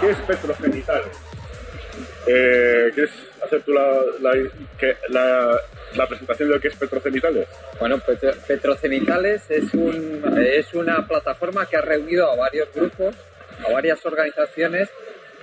[0.00, 1.16] ¿qué es petrogenitales?
[2.26, 3.12] Eh, ¿Quieres
[3.44, 4.96] hacer tú la, la- que-
[6.08, 7.46] presentación de lo que es petrogenitales?
[7.78, 13.14] Bueno, Petro- Petrocenitales es, es una plataforma que ha reunido a varios grupos,
[13.66, 14.88] a varias organizaciones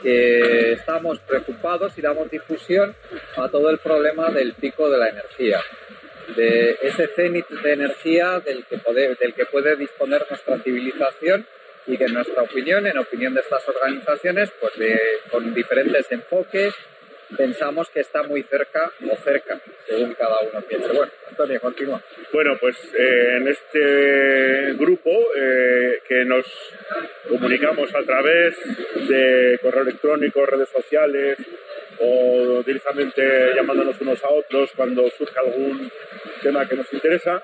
[0.01, 2.95] que estamos preocupados y damos difusión
[3.37, 5.61] a todo el problema del pico de la energía,
[6.35, 11.45] de ese cenit de energía del que, puede, del que puede disponer nuestra civilización
[11.87, 14.99] y que en nuestra opinión, en opinión de estas organizaciones, pues de-
[15.31, 16.73] con diferentes enfoques,
[17.37, 20.89] pensamos que está muy cerca o cerca, según cada uno piense.
[20.91, 22.01] Bueno, Antonio, continúa.
[22.33, 26.45] Bueno, pues eh, en este grupo eh, que nos
[27.29, 28.55] comunicamos a través
[29.07, 31.37] de correo electrónico, redes sociales
[32.01, 35.91] o directamente llamándonos unos a otros cuando surge algún
[36.41, 37.43] tema que nos interesa.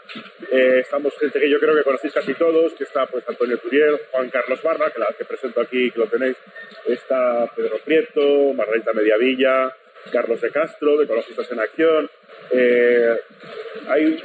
[0.51, 3.99] Eh, estamos gente que yo creo que conocéis casi todos, que está pues Antonio Turiel,
[4.11, 6.37] Juan Carlos Barra, que la que presento aquí, que lo tenéis,
[6.85, 9.75] está Pedro Prieto, Margarita Mediavilla,
[10.11, 12.09] Carlos de Castro, de Ecologistas en Acción.
[12.51, 13.17] Eh,
[13.87, 14.23] hay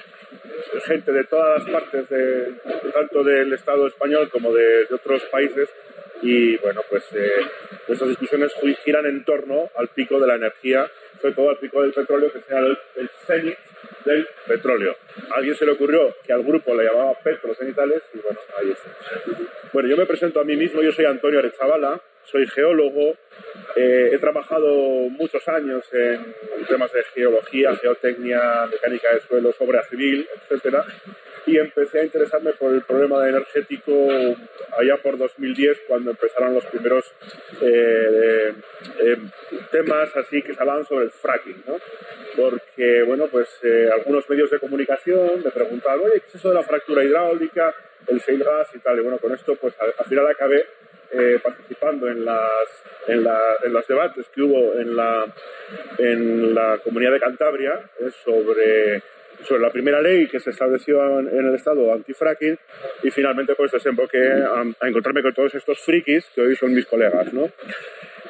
[0.87, 2.55] gente de todas las partes, de,
[2.93, 5.69] tanto del Estado español como de, de otros países,
[6.23, 7.31] y bueno, pues eh,
[7.89, 10.89] nuestras discusiones gi- giran en torno al pico de la energía,
[11.21, 13.59] sobre todo al pico del petróleo, que sea el, el cenit
[14.05, 14.97] del petróleo.
[15.31, 18.91] A alguien se le ocurrió que al grupo le llamaba petrocenitales, y bueno, ahí está.
[19.73, 23.17] Bueno, yo me presento a mí mismo, yo soy Antonio Arechavala, soy geólogo,
[23.75, 24.69] eh, he trabajado
[25.11, 26.35] muchos años en
[26.69, 30.85] temas de geología, geotecnia, mecánica de suelos, obra civil, etcétera,
[31.47, 33.93] y empecé a interesarme por el problema energético
[34.79, 37.13] allá por 2010, cuando empezaron los primeros
[37.61, 38.53] eh,
[39.01, 39.17] eh,
[39.71, 41.77] temas así que se hablaban sobre el fracking, ¿no?
[42.37, 46.55] Porque, bueno, pues eh, algunos medios de comunicación me preguntaban, oye, ¿qué es eso de
[46.55, 47.75] la fractura hidráulica,
[48.07, 48.99] el shale gas y tal?
[48.99, 50.65] Y bueno, con esto, pues al, al final acabé
[51.13, 52.69] eh, participando en, las,
[53.07, 55.27] en, la- en los debates que hubo en la,
[55.99, 59.03] en la comunidad de Cantabria eh, sobre,
[59.47, 62.59] sobre la primera ley que se estableció en, el Estado anti-fracking
[63.03, 66.87] y finalmente pues desemboqué a, a encontrarme con todos estos frikis que hoy son mis
[66.87, 67.51] colegas, ¿no?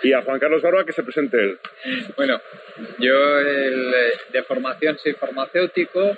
[0.02, 1.58] Y a Juan Carlos Barba que se presente él.
[2.16, 2.40] Bueno,
[2.98, 6.16] yo de formación soy farmacéutico,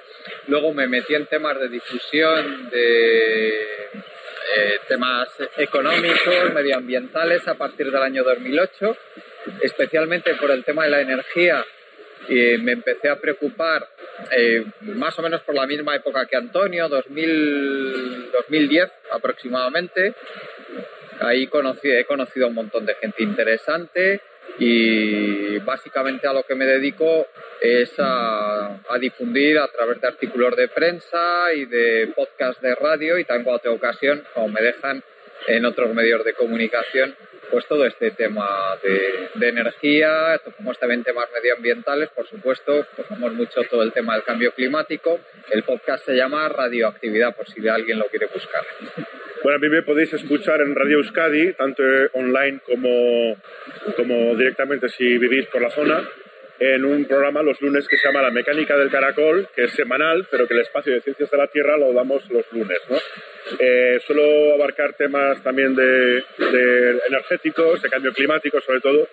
[0.48, 3.74] luego me metí en temas de difusión de
[4.56, 8.96] eh, temas económicos, medioambientales a partir del año 2008,
[9.62, 11.64] especialmente por el tema de la energía.
[12.28, 13.86] Y me empecé a preocupar
[14.30, 20.14] eh, más o menos por la misma época que Antonio, 2000, 2010 aproximadamente.
[21.20, 24.20] Ahí conocí, he conocido a un montón de gente interesante
[24.58, 27.26] y básicamente a lo que me dedico
[27.60, 33.18] es a, a difundir a través de artículos de prensa y de podcast de radio
[33.18, 35.02] y también cuando tengo ocasión, como me dejan
[35.46, 37.14] en otros medios de comunicación,
[37.54, 43.62] pues todo este tema de, de energía, tocamos también temas medioambientales, por supuesto, tocamos mucho
[43.70, 45.20] todo el tema del cambio climático.
[45.52, 48.64] El podcast se llama Radioactividad, por si alguien lo quiere buscar.
[49.44, 51.84] Bueno, a mí me podéis escuchar en Radio Euskadi, tanto
[52.14, 53.37] online como,
[53.96, 56.02] como directamente si vivís por la zona,
[56.58, 60.26] en un programa los lunes que se llama La Mecánica del Caracol, que es semanal,
[60.30, 62.78] pero que el espacio de Ciencias de la Tierra lo damos los lunes.
[62.88, 62.96] ¿no?
[63.58, 66.24] Eh, suelo abarcar temas también de,
[67.08, 69.08] energéticos, de cambio climático sobre todo,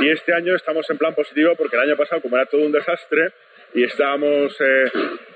[0.00, 2.72] y este año estamos en plan positivo porque el año pasado, como era todo un
[2.72, 3.32] desastre,
[3.74, 4.90] y estábamos eh,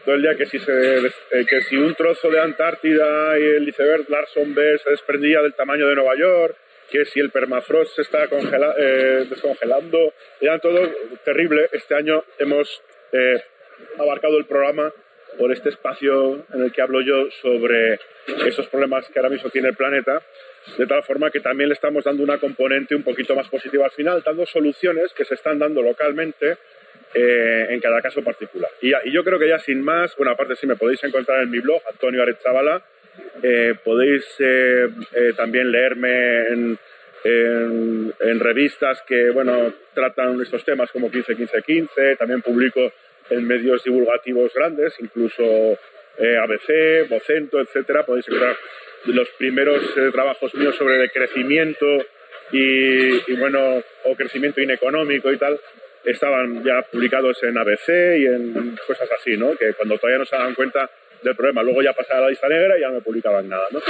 [0.05, 3.69] todo el día que si, se, eh, que si un trozo de Antártida y el
[3.69, 6.57] iceberg Larson B se desprendía del tamaño de Nueva York,
[6.91, 10.91] que si el permafrost se está congela- eh, descongelando, era todo
[11.25, 11.69] terrible.
[11.73, 12.83] Este año hemos
[13.13, 13.43] eh,
[13.99, 14.93] abarcado el programa
[15.39, 17.99] por este espacio en el que hablo yo sobre
[18.47, 20.23] esos problemas que ahora mismo tiene el planeta,
[20.77, 23.91] de tal forma que también le estamos dando una componente un poquito más positiva al
[23.93, 26.59] final, dando soluciones que se están dando localmente
[27.15, 28.71] eh, en cada caso particular.
[28.83, 31.59] Y, yo creo que ya sin más, bueno, aparte si me podéis encontrar en mi
[31.61, 32.85] blog, Antonio Arechavala,
[33.43, 34.89] eh, podéis eh,
[35.37, 36.79] también leerme en,
[37.25, 42.93] en, revistas que, bueno, tratan estos temas como 15-15-15, también publico
[43.29, 45.79] en medios divulgativos grandes, incluso
[46.19, 48.57] ABC, Vocento, etcétera, podéis encontrar
[49.07, 51.87] los primeros trabajos míos sobre el crecimiento
[52.53, 55.59] y, y, bueno, o crecimiento ineconómico y tal,
[56.05, 59.57] estaban ya publicados en ABC y en cosas así, ¿no?
[59.57, 60.91] Que cuando todavía no se daban cuenta
[61.23, 61.63] del problema.
[61.63, 63.81] Luego ya pasaba la lista negra y ya no me publicaban nada, ¿no?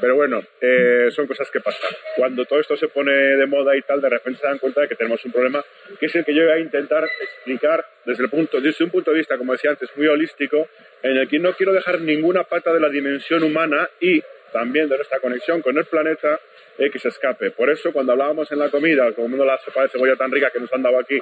[0.00, 1.90] Pero bueno, eh, son cosas que pasan.
[2.16, 4.88] Cuando todo esto se pone de moda y tal, de repente se dan cuenta de
[4.88, 5.64] que tenemos un problema,
[5.98, 9.10] que es el que yo voy a intentar explicar desde, el punto, desde un punto
[9.10, 10.68] de vista, como decía antes, muy holístico,
[11.02, 14.22] en el que no quiero dejar ninguna pata de la dimensión humana y
[14.52, 16.40] también de nuestra conexión con el planeta
[16.78, 17.50] eh, que se escape.
[17.50, 20.60] Por eso, cuando hablábamos en la comida, comiendo la sopa de cebolla tan rica que
[20.60, 21.20] nos han dado aquí,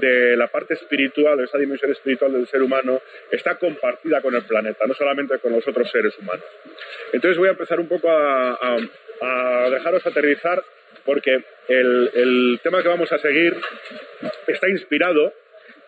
[0.00, 3.00] de la parte espiritual, de esa dimensión espiritual del ser humano,
[3.30, 6.44] está compartida con el planeta, no solamente con los otros seres humanos.
[7.12, 8.76] Entonces voy a empezar un poco a,
[9.70, 10.62] dejaros aterrizar
[11.04, 13.56] porque el, tema que vamos a seguir
[14.46, 15.32] está inspirado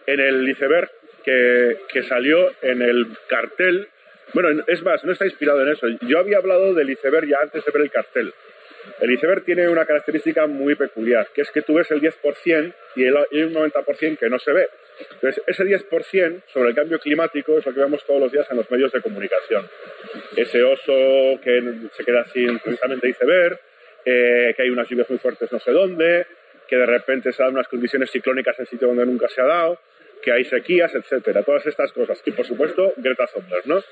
[0.06, 0.90] en el iceberg
[1.24, 3.88] que, que salió en el cartel.
[4.34, 5.86] Bueno, es más, no está inspirado en eso.
[6.02, 8.34] Yo había hablado del iceberg ya antes de ver el cartel.
[9.00, 13.04] El iceberg tiene una característica muy peculiar, que es que tú ves el 10% y,
[13.04, 14.68] hay un 90% que no se ve.
[15.14, 18.56] Entonces, ese 10% sobre el cambio climático es lo que vemos todos los días en
[18.56, 19.68] los medios de comunicación.
[20.36, 23.58] Ese oso que se queda sin precisamente iceberg,
[24.04, 26.26] eh, que hay unas lluvias muy fuertes no sé dónde,
[26.68, 29.80] que de repente se dan unas condiciones ciclónicas en sitio donde nunca se ha dado,
[30.22, 31.42] que hay sequías, etcétera.
[31.42, 32.20] Todas estas cosas.
[32.24, 33.82] Y, por supuesto, Greta Thunberg, ¿no?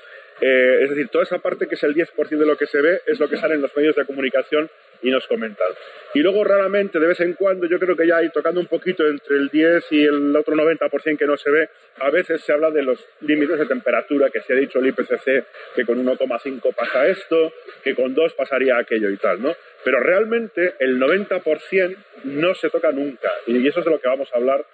[0.41, 3.01] Eh, es decir, toda esa parte que es el 10% de lo que se ve
[3.05, 4.69] es lo que sale en los medios de comunicación
[5.01, 5.67] y nos comentan.
[6.13, 9.05] Y luego raramente, de vez en cuando, yo creo que ya hay tocando un poquito
[9.05, 11.69] entre el 10 y el otro 90% que no se ve,
[11.99, 15.45] a veces se habla de los límites de temperatura, que se ha dicho el IPCC
[15.75, 17.53] que con 1,5 pasa esto,
[17.83, 19.55] que con 2 pasaría aquello y tal, ¿no?
[19.83, 21.95] Pero realmente el 90%
[22.25, 23.31] no se toca nunca.
[23.47, 24.65] Y eso es de lo que vamos a hablar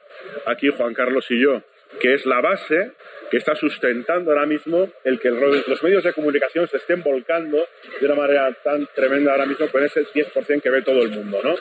[0.46, 1.64] aquí Juan Carlos y yo,
[2.00, 2.91] que es la base
[3.30, 7.68] que está sustentando ahora mismo el que los medios de comunicación se estén volcando
[8.00, 11.39] de una manera tan tremenda ahora mismo con ese 10% que ve todo el mundo,
[11.44, 11.56] ¿no?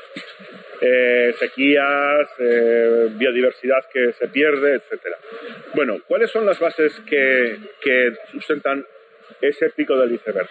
[0.81, 5.17] Eh, sequías, eh, biodiversidad que se pierde, etcétera.
[5.75, 7.59] Bueno, ¿cuáles son las bases que,
[8.31, 8.87] sustentan
[9.41, 10.49] ese pico del iceberg?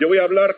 [0.00, 0.56] Yo voy a hablar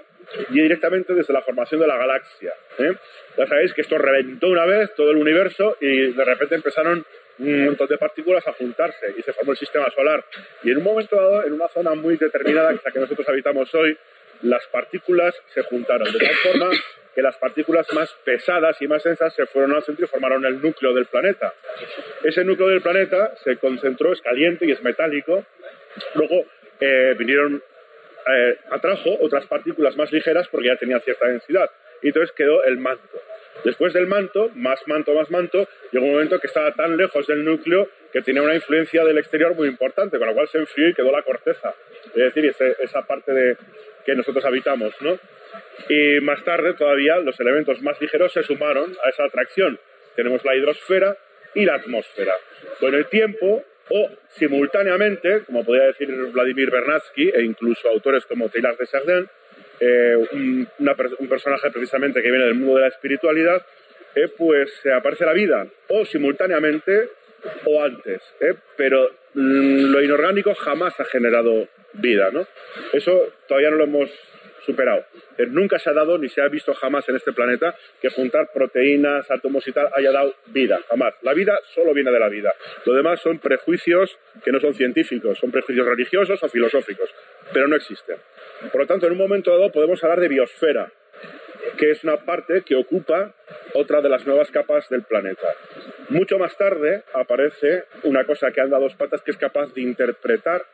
[0.49, 2.55] directamente desde la formación de la galaxia.
[2.79, 2.95] ¿eh?
[3.37, 7.05] Ya sabéis que esto reventó una vez todo el universo y de repente empezaron
[7.39, 10.25] un montón de partículas a juntarse y se formó el sistema solar.
[10.63, 13.75] Y en un momento dado, en una zona muy determinada, que la que nosotros habitamos
[13.75, 13.97] hoy,
[14.43, 16.71] las partículas se juntaron de tal forma
[17.15, 20.61] que las partículas más pesadas y más densas se fueron al centro y formaron el
[20.61, 21.55] núcleo del planeta.
[22.23, 25.47] Ese núcleo del planeta se concentró, es caliente y es metálico.
[26.15, 26.45] Luego
[26.79, 27.63] eh, vinieron,
[28.27, 31.71] eh, atrajo otras partículas más ligeras porque ya tenían cierta densidad.
[32.03, 33.19] Y entonces quedó el manto.
[33.65, 37.45] Después del manto, más manto, más manto, llegó un momento que estaba tan lejos del
[37.45, 40.95] núcleo que tenía una influencia del exterior muy importante, con lo cual se enfrió y
[40.95, 41.75] quedó la corteza,
[42.15, 43.57] es decir, esa parte de
[44.05, 45.19] que nosotros habitamos, ¿no?
[45.89, 49.79] Y más tarde todavía los elementos más ligeros se sumaron a esa atracción.
[50.15, 51.17] Tenemos la hidrosfera
[51.55, 52.35] y la atmósfera.
[52.81, 58.77] Con el tiempo, o simultáneamente, como podría decir Vladimir Bernatsky e incluso autores como Taylor
[58.77, 59.29] de Chardin,
[59.81, 60.69] eh, un,
[61.29, 63.65] personaje precisamente que viene del mundo de la espiritualidad,
[64.15, 67.11] eh, pues aparece la vida, o simultáneamente
[67.67, 72.47] o antes, eh, pero mm, lo inorgánico jamás ha generado vida, ¿no?
[72.93, 74.11] Eso todavía no lo hemos
[74.67, 75.05] superado.
[75.49, 79.31] nunca se ha dado ni se ha visto jamás en este planeta que juntar proteínas,
[79.31, 81.15] átomos y tal haya dado vida, jamás.
[81.23, 82.53] La vida solo viene de la vida.
[82.85, 87.09] Lo demás son prejuicios que no son científicos, son prejuicios religiosos o filosóficos,
[87.53, 88.17] pero no existen.
[88.73, 90.93] Por lo tanto, en un momento dado podemos hablar de biosfera,
[91.79, 93.35] que es una parte que ocupa
[93.75, 95.49] otra de las nuevas capas del planeta.
[96.09, 99.83] Mucho más tarde aparece una cosa que anda a dos patas que es capaz de
[99.83, 100.65] interpretar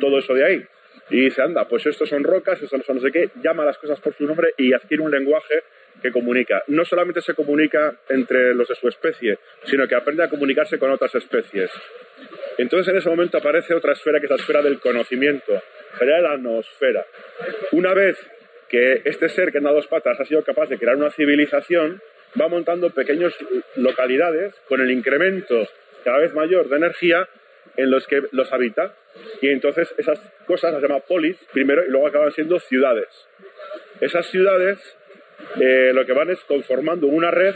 [0.00, 0.66] todo eso de ahí.
[1.10, 4.00] Y dice, anda, pues estos son rocas, estos son no sé qué, llama las cosas
[4.00, 5.62] por su nombre y adquiere un lenguaje
[6.02, 6.62] que comunica.
[6.66, 10.90] No solamente se comunica entre los de su especie, sino que aprende a comunicarse con
[10.90, 11.70] otras especies.
[12.58, 15.62] Entonces en ese momento aparece otra esfera que es la esfera del conocimiento,
[15.98, 17.06] sería la noosfera.
[17.72, 18.18] Una vez
[18.68, 22.00] que este ser que anda a dos patas ha sido capaz de crear una civilización,
[22.40, 23.34] va montando pequeñas
[23.76, 25.68] localidades con el incremento
[26.04, 27.28] cada vez mayor de energía
[27.76, 28.94] en los que los habita.
[29.40, 33.08] Y entonces esas cosas las llama polis primero y luego acaban siendo ciudades.
[34.00, 34.78] Esas ciudades
[35.60, 37.54] eh, lo que van es conformando una red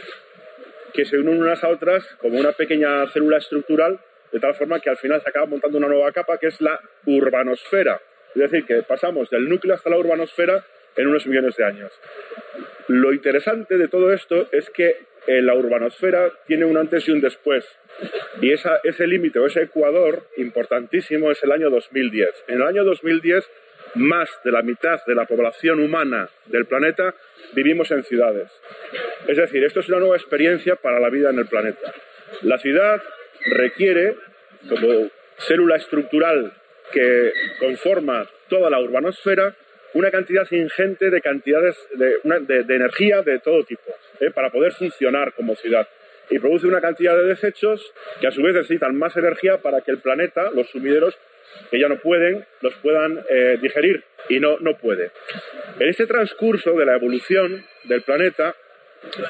[0.93, 4.01] que se unen unas a otras como una pequeña célula estructural,
[4.33, 6.81] de tal forma que al final se acaba montando una nueva capa que es la
[7.07, 8.01] urbanosfera.
[8.35, 10.65] Es decir, que pasamos del núcleo hasta la urbanosfera
[10.97, 11.93] en unos millones de años.
[12.89, 14.97] Lo interesante de todo esto es que
[15.27, 17.65] la urbanosfera tiene un antes y un después.
[18.41, 22.45] Y ese límite o ese ecuador importantísimo es el año 2010.
[22.49, 23.49] En el año 2010,
[23.95, 27.15] más de la mitad de la población humana del planeta
[27.53, 28.51] vivimos en ciudades.
[29.27, 31.93] Es decir, esto es una nueva experiencia para la vida en el planeta.
[32.43, 33.03] La ciudad
[33.47, 34.17] requiere,
[34.69, 36.53] como célula estructural
[36.93, 39.57] que conforma toda la urbanosfera,
[39.95, 44.31] una cantidad ingente de cantidades de, energía de todo tipo ¿eh?
[44.31, 45.89] para poder funcionar como ciudad.
[46.31, 49.91] Y produce una cantidad de desechos que a su vez necesitan más energía para que
[49.91, 51.19] el planeta, los sumideros,
[51.71, 55.11] que ya no pueden, los puedan eh, digerir y no, no puede.
[55.79, 58.55] En este transcurso de la evolución del planeta,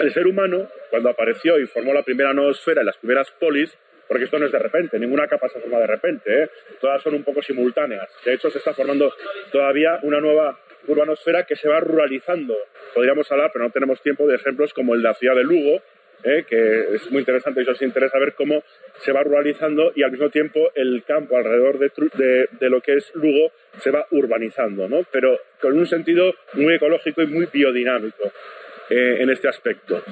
[0.01, 3.77] el ser humano, cuando apareció y formó la primera noosfera y las primeras polis,
[4.11, 6.51] porque esto no es de repente, ninguna capa se forma de repente, ¿eh?
[6.81, 8.11] todas son un poco simultáneas.
[8.25, 9.15] De hecho, se está formando
[9.53, 12.57] todavía una nueva urbanosfera que se va ruralizando.
[12.93, 15.81] Podríamos hablar, pero no tenemos tiempo, de ejemplos como el de la ciudad de Lugo,
[16.25, 16.45] ¿eh?
[16.45, 18.65] que es muy interesante y os interesa ver cómo
[18.99, 23.15] se va ruralizando y al mismo tiempo el campo alrededor de, de, lo que es
[23.15, 25.07] Lugo se va urbanizando, ¿no?
[25.13, 28.33] pero con un sentido muy ecológico y muy biodinámico
[28.91, 30.03] eh, en este aspecto.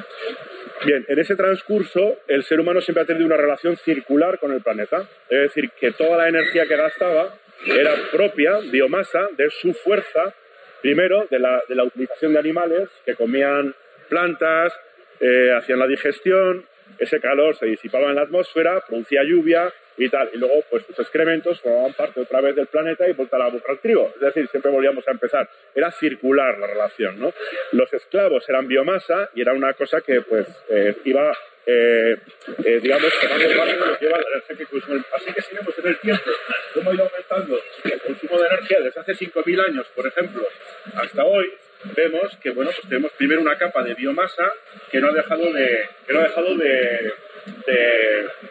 [0.85, 4.63] Bien, en ese transcurso el ser humano siempre ha tenido una relación circular con el
[4.63, 7.35] planeta, es decir, que toda la energía que gastaba
[7.67, 10.33] era propia, biomasa, de su fuerza,
[10.81, 13.75] primero de la, utilización de animales que comían
[14.09, 14.73] plantas,
[15.21, 16.65] eh, hacían la digestión,
[16.99, 20.31] ese calor se disipaba en la atmósfera, producía lluvia y tal.
[20.33, 23.73] Y luego, pues sus excrementos formaban parte otra vez del planeta y volta la boca
[23.73, 24.13] al trigo.
[24.15, 25.49] Es decir, siempre volvíamos a empezar.
[25.75, 27.33] Era circular la relación, ¿no?
[27.73, 31.33] Los esclavos eran biomasa y era una cosa que, pues, eh, iba
[31.71, 32.17] eh,
[32.65, 35.07] eh, digamos, tomando parte de lo que lleva la energía que consumimos.
[35.15, 36.31] Así que si vemos en el tiempo
[36.73, 40.49] cómo ha ido aumentando el consumo de energía desde hace 5.000 años, por ejemplo,
[40.95, 41.53] hasta hoy,
[41.97, 44.53] vemos que bueno, pues tenemos primero una capa de biomasa
[44.91, 47.13] que no ha dejado de, que no ha dejado de,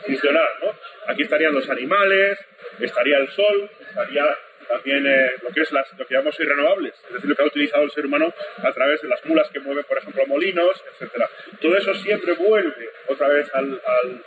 [0.06, 0.50] funcionar.
[0.62, 0.76] ¿no?
[1.08, 2.40] Aquí estarían los animales,
[2.80, 4.24] estaría el sol, estaría
[4.68, 7.46] también eh, lo que es las, lo que llamamos irrenovables, es decir, lo que ha
[7.46, 11.30] utilizado el ser humano a través de las mulas que mueven, por ejemplo, molinos, etcétera.
[11.62, 14.24] Todo eso siempre vuelve otra vez al, al,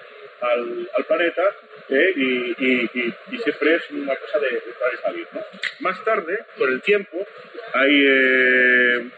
[1.07, 1.43] planeta
[1.89, 5.27] eh, y, siempre es una cosa de, de salir.
[5.33, 5.41] ¿no?
[5.81, 7.27] Más tarde, con el tiempo,
[7.73, 9.11] hay eh,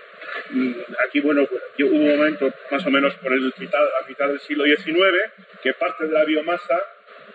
[1.06, 4.64] aquí, bueno, hubo un momento más o menos por el mitad, a mitad del siglo
[4.64, 6.82] XIX que parte de la biomasa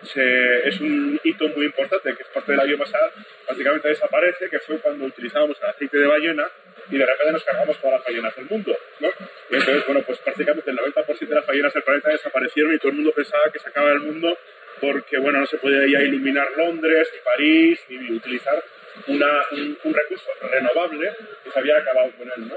[0.02, 2.98] es un hito muy importante, que es parte de la biomasa
[3.44, 6.46] prácticamente desaparece, que fue cuando utilizábamos el aceite de ballena
[6.90, 8.76] y de repente nos cargamos todas las ballenas del mundo.
[9.00, 9.08] ¿no?
[9.50, 12.96] Entonces, bueno, pues prácticamente el 90% de las ballenas del planeta desaparecieron y todo el
[12.96, 14.36] mundo pensaba que se acaba el mundo
[14.80, 18.62] porque, bueno, no se podía ya iluminar Londres, ni París, ni utilizar
[19.06, 21.10] una, un, recurso renovable
[21.44, 22.48] que se había acabado con él.
[22.48, 22.56] ¿no?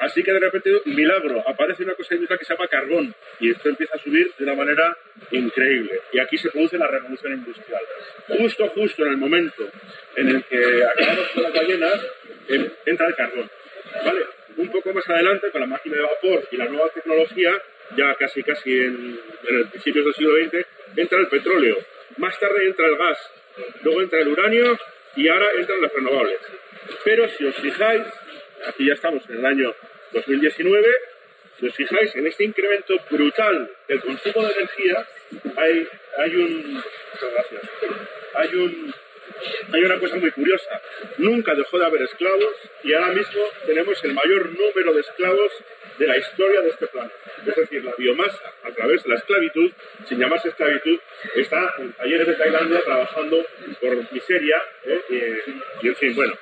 [0.00, 3.68] Así que de repente, milagro, aparece una cosa industrial que se llama carbón y esto
[3.68, 4.96] empieza a subir de una manera
[5.30, 6.00] increíble.
[6.12, 7.82] Y aquí se produce la revolución industrial.
[8.28, 9.68] Justo, justo en el momento
[10.16, 12.06] en el que acabamos con las ballenas,
[12.86, 13.50] entra el carbón.
[14.04, 14.35] ¿Vale?
[14.56, 17.60] Un poco más adelante, con la máquina de vapor y la nueva tecnología,
[17.96, 21.76] ya casi casi en, en el principios del siglo XX, entra el petróleo.
[22.16, 23.18] Más tarde entra el gas,
[23.82, 24.78] luego entra el uranio
[25.16, 26.38] y ahora entran las renovables.
[27.04, 28.02] Pero si os fijáis,
[28.66, 29.74] aquí ya estamos en el año
[30.12, 30.88] 2019,
[31.58, 35.06] si os fijáis en este incremento brutal del consumo de energía,
[35.56, 36.82] hay, hay un.
[38.34, 38.94] Hay un.
[39.72, 40.80] Hay una cosa muy curiosa.
[41.18, 45.52] Nunca dejó de haber esclavos y ahora mismo tenemos el mayor número de esclavos
[45.98, 47.14] de la historia de este planeta.
[47.46, 49.70] Es decir, la biomasa, a través de la esclavitud,
[50.06, 50.98] sin llamarse esclavitud,
[51.34, 53.44] está en talleres de Tailandia trabajando
[53.80, 55.42] por miseria ¿eh?
[55.82, 56.34] y, en fin, bueno.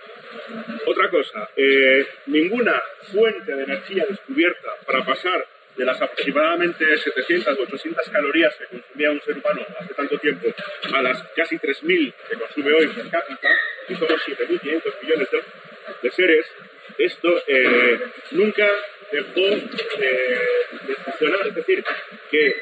[0.87, 2.83] Otra cosa, eh, ninguna
[3.13, 9.11] fuente de energía descubierta para pasar de las aproximadamente 700 o 800 calorías que consumía
[9.11, 10.49] un ser humano hace tanto tiempo
[10.93, 13.49] a las casi 3.000 que consume hoy per cápita,
[13.89, 15.29] y somos 7.500 millones
[16.03, 16.47] de, seres,
[16.99, 17.99] esto eh,
[18.33, 18.69] nunca
[19.11, 21.47] dejó de, funcionar.
[21.49, 21.85] Es decir,
[22.31, 22.57] que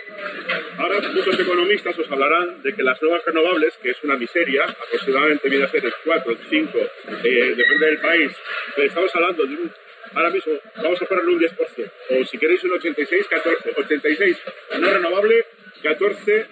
[0.79, 5.49] ahora muchos economistas os hablarán de que las nuevas renovables, que es una miseria, aproximadamente
[5.49, 6.79] viene a ser el 4, 5,
[7.25, 8.33] eh, depende del país,
[8.75, 9.73] pero estamos hablando de un
[10.15, 14.39] ahora mismo vamos a ponerle un 10%, o si queréis un 86, 14, 86
[14.81, 15.47] no renovable,
[15.83, 16.47] 14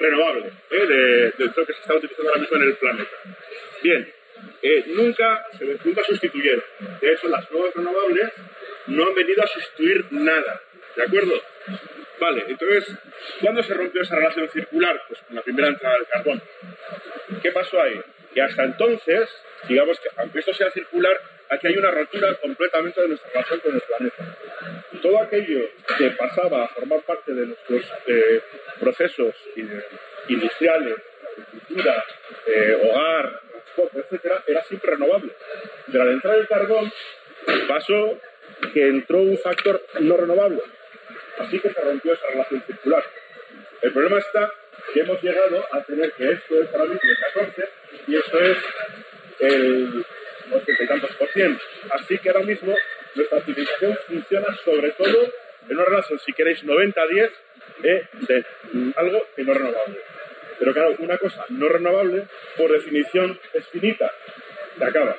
[0.00, 0.86] renovable ¿eh?
[0.86, 3.10] de, de lo que se está utilizando ahora mismo en el planeta.
[3.82, 4.12] Bien,
[4.62, 6.64] eh, nunca, se, nunca sustituyeron.
[7.00, 8.32] De hecho, las nuevas renovables
[8.86, 10.60] no han venido a sustituir nada.
[10.96, 11.34] ¿De acuerdo?
[12.20, 12.96] Vale, entonces,
[13.40, 15.02] ¿cuándo se rompió esa relación circular?
[15.08, 16.42] Pues con la primera entrada del carbón.
[17.42, 18.00] ¿Qué pasó ahí?
[18.34, 19.28] Que hasta entonces,
[19.68, 21.20] digamos que aunque esto sea circular,
[21.52, 24.36] aquí hay una rotura completamente de nuestra relación con el planeta.
[25.02, 25.68] Todo aquello
[25.98, 28.40] que pasaba a formar parte de nuestros eh,
[28.80, 29.34] procesos
[30.28, 30.96] industriales,
[31.36, 32.04] agricultura,
[32.46, 33.40] eh, hogar,
[33.94, 35.32] etcétera, era siempre renovable.
[35.86, 36.92] De la entrada del carbón
[37.68, 38.18] pasó
[38.72, 40.62] que entró un factor no renovable.
[41.38, 43.04] Así que se rompió esa relación circular.
[43.82, 44.52] El problema está
[44.94, 47.68] que hemos llegado a tener que esto es ahora mismo el 14
[48.06, 48.58] y esto es
[49.40, 50.04] el
[50.56, 51.58] 80 y tantos por cien.
[51.90, 52.74] Así que ahora mismo
[53.14, 55.32] nuestra civilización funciona sobre todo
[55.68, 57.30] en una relación, si queréis, 90-10
[57.84, 58.44] eh, de
[58.96, 59.98] algo que no es renovable.
[60.58, 62.24] Pero claro, una cosa no renovable,
[62.56, 64.12] por definición, es finita,
[64.78, 65.16] se acaba.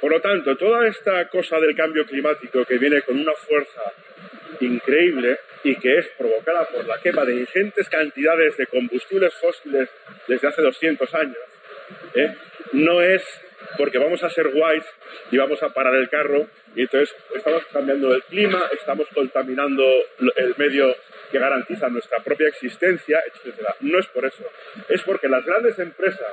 [0.00, 3.82] Por lo tanto, toda esta cosa del cambio climático que viene con una fuerza
[4.60, 9.88] increíble y que es provocada por la quema de ingentes cantidades de combustibles fósiles
[10.26, 11.38] desde hace 200 años,
[12.14, 12.34] ¿eh?
[12.72, 13.22] no es
[13.76, 14.84] porque vamos a ser guays
[15.30, 19.84] y vamos a parar el carro y entonces estamos cambiando el clima, estamos contaminando
[20.36, 20.94] el medio
[21.30, 23.56] que garantiza nuestra propia existencia, etc.
[23.80, 24.44] No es por eso,
[24.88, 26.32] es porque las grandes empresas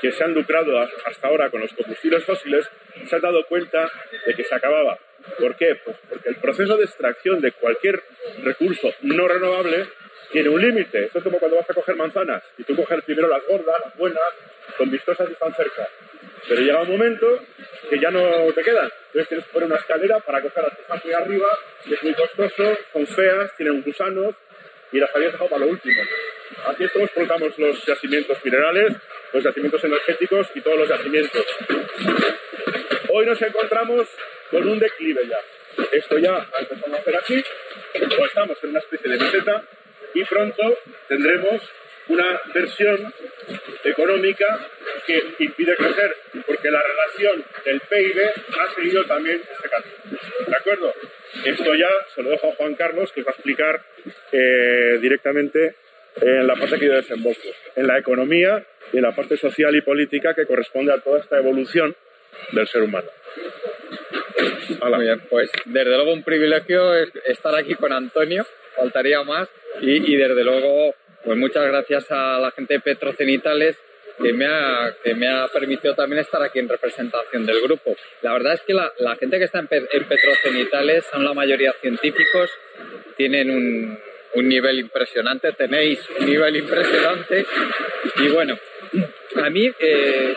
[0.00, 2.68] que se han lucrado hasta ahora con los combustibles fósiles
[3.06, 3.90] se han dado cuenta
[4.26, 4.98] de que se acababa.
[5.38, 5.76] ¿Por qué?
[5.82, 8.02] Pues porque el proceso de extracción de cualquier
[8.42, 9.86] recurso no renovable
[10.34, 11.04] tiene un límite.
[11.04, 13.96] Esto es como cuando vas a coger manzanas y tú coges primero las gordas, las
[13.96, 14.20] buenas,
[14.76, 15.88] con vistosas y están cerca.
[16.48, 17.38] Pero llega un momento
[17.88, 18.90] que ya no te quedan.
[19.06, 22.02] Entonces tienes que poner una escalera para coger las que están muy arriba, y es
[22.02, 24.34] muy costoso, son feas, tienen gusanos
[24.90, 26.02] y las habías dejado para lo último.
[26.66, 28.92] Aquí es como explotamos los yacimientos minerales,
[29.32, 31.46] los yacimientos energéticos y todos los yacimientos.
[33.08, 34.08] Hoy nos encontramos
[34.50, 35.38] con un declive ya.
[35.92, 37.44] Esto ya empezamos a hacer aquí,
[38.20, 39.64] o estamos en una especie de meseta
[40.14, 41.62] y pronto tendremos
[42.08, 43.12] una versión
[43.82, 44.68] económica
[45.06, 46.14] que impide crecer,
[46.46, 48.20] porque la relación del PIB
[48.60, 50.18] ha seguido también este camino.
[50.46, 50.92] ¿De acuerdo?
[51.44, 53.82] Esto ya se lo dejo a Juan Carlos, que va a explicar
[54.32, 55.76] eh, directamente
[56.20, 59.80] en la parte que yo desemboco, en la economía y en la parte social y
[59.80, 61.94] política que corresponde a toda esta evolución
[62.52, 63.08] del ser humano.
[64.82, 69.48] Muy bien, pues desde luego un privilegio estar aquí con Antonio, faltaría más,
[69.80, 73.76] y, y desde luego pues muchas gracias a la gente de Petrocenitales
[74.22, 77.96] que me, ha, que me ha permitido también estar aquí en representación del grupo.
[78.22, 81.72] La verdad es que la, la gente que está en, en, Petrocenitales son la mayoría
[81.80, 82.50] científicos,
[83.16, 83.98] tienen un,
[84.34, 87.46] un nivel impresionante, tenéis un nivel impresionante
[88.16, 88.58] y bueno,
[89.42, 89.72] a mí...
[89.80, 90.36] Eh,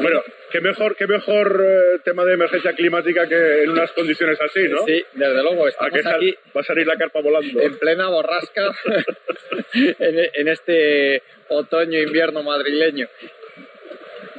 [0.00, 4.68] bueno, qué mejor, qué mejor eh, tema de emergencia climática que en unas condiciones así,
[4.68, 4.84] ¿no?
[4.84, 5.68] Sí, desde luego.
[5.68, 6.36] Estamos aquí.
[6.56, 7.60] Va a salir la carpa volando.
[7.60, 8.72] En plena borrasca
[9.74, 13.08] en, en, este otoño-invierno madrileño.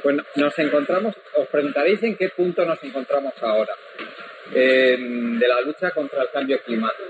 [0.02, 3.74] Bueno, nos encontramos, os preguntaréis en qué punto nos encontramos ahora
[4.54, 7.04] eh, de la lucha contra el cambio climático.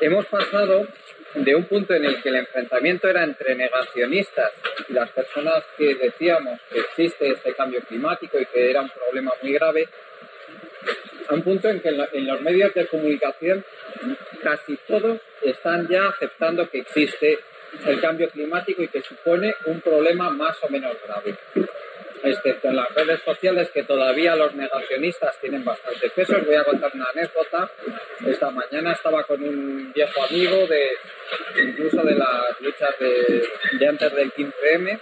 [0.00, 0.86] Hemos pasado
[1.34, 4.52] de un punto en el que el enfrentamiento era entre negacionistas
[4.88, 9.32] y las personas que decíamos que existe este cambio climático y que era un problema
[9.42, 9.88] muy grave,
[11.28, 13.64] a un punto en que en, los medios de comunicación
[14.42, 17.38] casi todos están ya aceptando que existe
[17.86, 21.36] el cambio climático y que supone un problema más o menos grave
[22.22, 26.36] excepto en las redes sociales que todavía los negacionistas tienen bastante peso.
[26.36, 27.70] Os voy a contar una anécdota.
[28.26, 30.90] Esta mañana estaba con un viejo amigo de
[31.62, 35.00] incluso de las luchas de, antes del 15M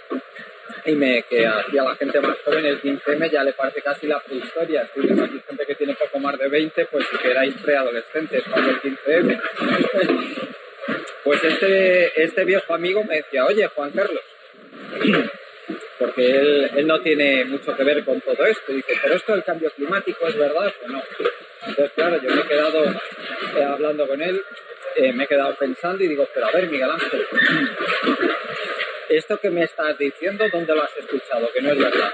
[0.85, 4.07] y me que aquí a la gente más joven el 15M ya le parece casi
[4.07, 4.83] la prehistoria.
[4.83, 8.71] Estoy viendo aquí gente que tiene poco más de 20, pues si erais preadolescentes cuando
[8.71, 9.41] el 15M.
[11.23, 14.23] Pues este, este viejo amigo me decía, oye Juan Carlos,
[15.99, 18.71] porque él, él, no tiene mucho que ver con todo esto.
[18.71, 21.03] Dice, pero esto del cambio climático es verdad o no.
[21.67, 24.41] Entonces, claro, yo me he quedado eh, hablando con él,
[24.95, 27.25] eh, me he quedado pensando y digo, pero a ver, Miguel Ángel,
[29.09, 31.49] esto que me estás diciendo, ¿dónde lo has escuchado?
[31.53, 32.13] Que no es verdad.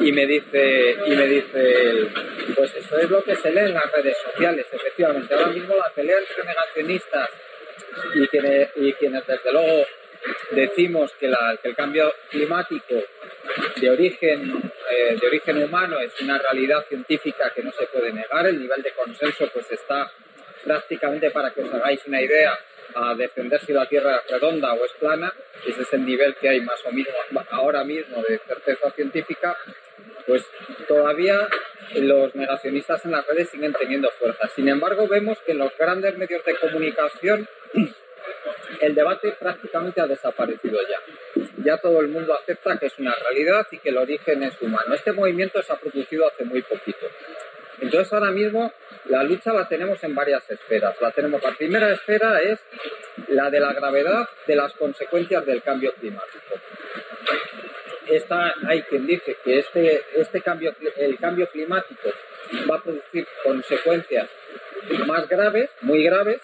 [0.00, 2.08] Y me dice, y me dice,
[2.54, 5.32] pues eso es lo que se lee en las redes sociales, efectivamente.
[5.34, 7.30] Ahora mismo la pelea entre negacionistas
[8.14, 9.86] y quienes, y quienes desde luego
[10.50, 11.26] decimos que,
[11.62, 12.94] el cambio climático
[13.76, 18.46] de origen, eh, de origen humano es una realidad científica que no se puede negar,
[18.46, 20.10] el nivel de consenso pues está
[20.62, 22.58] prácticamente para que os hagáis una idea,
[22.94, 25.32] a defender si la Tierra es redonda o es plana,
[25.66, 27.14] ese es el nivel que hay más o menos
[27.50, 29.56] ahora mismo de certeza científica,
[30.26, 30.44] pues
[30.86, 31.48] todavía
[31.94, 34.48] los negacionistas en las redes siguen teniendo fuerza.
[34.54, 37.48] Sin embargo, vemos que los grandes medios de comunicación
[38.80, 41.42] el debate prácticamente ha desaparecido ya.
[41.64, 44.94] Ya todo el mundo acepta que es una realidad y que el origen es humano.
[44.94, 47.06] Este movimiento se ha producido hace muy poquito.
[47.80, 48.72] Entonces ahora mismo
[49.06, 51.00] la lucha la tenemos en varias esferas.
[51.00, 52.60] La tenemos la primera esfera es
[53.28, 56.54] la de la gravedad de las consecuencias del cambio climático.
[58.66, 62.10] Hay quien dice que este, este cambio, el cambio climático
[62.70, 64.28] va a producir consecuencias
[65.06, 66.40] más graves, muy graves,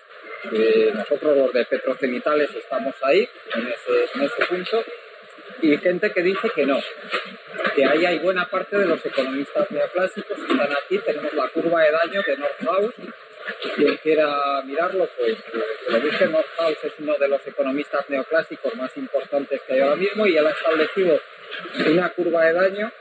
[0.94, 4.84] nosotros los de petrocenitales estamos ahí, en ese, en ese punto,
[5.62, 6.80] y gente que dice que no,
[7.74, 11.82] que ahí hay buena parte de los economistas neoclásicos que están aquí, tenemos la curva
[11.82, 12.94] de daño de Northhaus,
[13.76, 15.36] quien quiera mirarlo, pues
[15.88, 16.26] lo busque.
[16.26, 20.46] Northhaus es uno de los economistas neoclásicos más importantes que hay ahora mismo y él
[20.46, 21.20] ha establecido
[21.86, 22.92] una curva de daño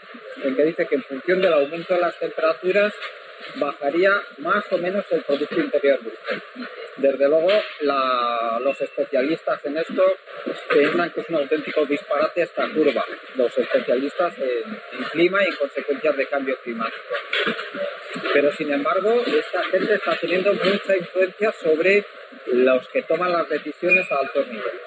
[0.44, 2.94] en que dice que en función del aumento de las temperaturas
[3.56, 6.18] bajaría más o menos el Producto Interior Bruto.
[6.98, 7.52] Desde luego,
[8.62, 10.04] los especialistas en esto
[10.72, 16.18] piensan que es un auténtico disparate esta curva, los especialistas en, clima y en consecuencias
[16.18, 17.16] de cambio climático.
[18.34, 22.06] Pero, sin embargo, esta gente está teniendo mucha influencia sobre
[22.48, 24.82] los que toman las decisiones a altos niveles.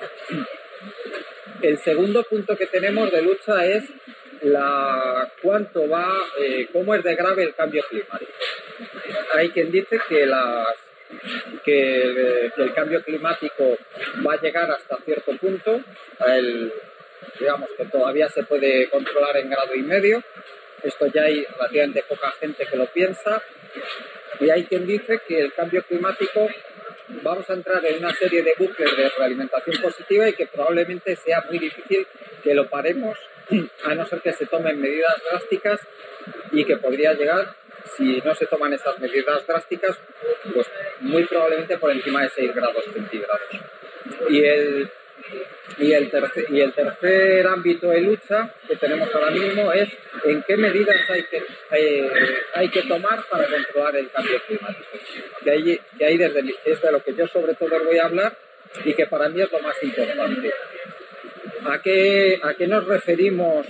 [1.62, 3.84] El segundo punto que tenemos de lucha es
[4.42, 8.32] la, cuánto va, eh, cómo es de grave el cambio climático.
[9.34, 10.68] Hay quien dice que, las,
[11.64, 13.76] que, el cambio climático
[14.26, 15.80] va a llegar hasta cierto punto,
[16.26, 16.72] el,
[17.38, 20.22] digamos que todavía se puede controlar en grado y medio.
[20.82, 23.40] Esto ya hay relativamente poca gente que lo piensa.
[24.40, 26.48] Y hay quien dice que el cambio climático
[27.22, 31.44] vamos a entrar en una serie de bucles de realimentación positiva y que probablemente sea
[31.48, 32.06] muy difícil
[32.42, 33.16] que lo paremos
[33.84, 35.80] a no ser que se tomen medidas drásticas
[36.52, 37.54] y que podría llegar,
[37.96, 39.98] si no se toman esas medidas drásticas,
[40.52, 40.66] pues
[41.00, 43.40] muy probablemente por encima de 6 grados centígrados.
[44.28, 44.90] Y el,
[45.78, 49.88] y el, tercer, y el tercer ámbito de lucha que tenemos ahora mismo es
[50.24, 52.10] en qué medidas hay que, eh,
[52.54, 54.98] hay que tomar para controlar el cambio climático.
[55.42, 58.36] Que hay, que hay desde, es de lo que yo sobre todo voy a hablar
[58.84, 60.52] y que para mí es lo más importante.
[61.64, 63.66] ¿A qué, ¿A qué nos referimos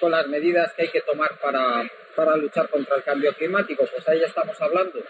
[0.00, 3.86] con las medidas que hay que tomar para, para luchar contra el cambio climático?
[3.90, 5.00] Pues ahí estamos hablando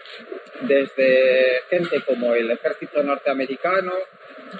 [0.61, 3.93] desde gente como el ejército norteamericano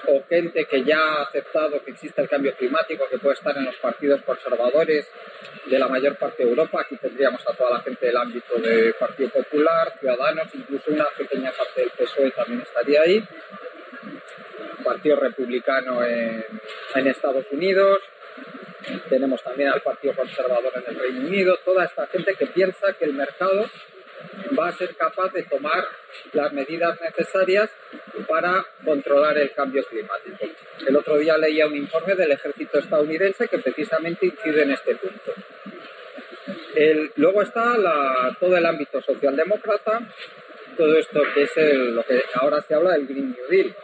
[0.08, 3.64] o gente que ya ha aceptado que existe el cambio climático, que puede estar en
[3.64, 5.10] los partidos conservadores
[5.66, 6.80] de la mayor parte de Europa.
[6.80, 11.52] Aquí tendríamos a toda la gente del ámbito del Partido Popular, Ciudadanos, incluso una pequeña
[11.52, 13.24] parte del PSOE también estaría ahí.
[14.84, 18.00] Partido Republicano en, Estados Unidos,
[19.08, 23.04] tenemos también al Partido Conservador en el Reino Unido, toda esta gente que piensa que
[23.04, 23.66] el mercado
[24.58, 25.84] va a ser capaz de tomar
[26.32, 27.70] las medidas necesarias
[28.28, 30.46] para controlar el cambio climático.
[30.86, 35.32] El otro día leía un informe del ejército estadounidense que precisamente incide en este punto.
[37.16, 37.76] luego está
[38.38, 40.00] todo el ámbito socialdemócrata,
[40.76, 43.74] todo esto que es lo que ahora se habla del Green New Deal.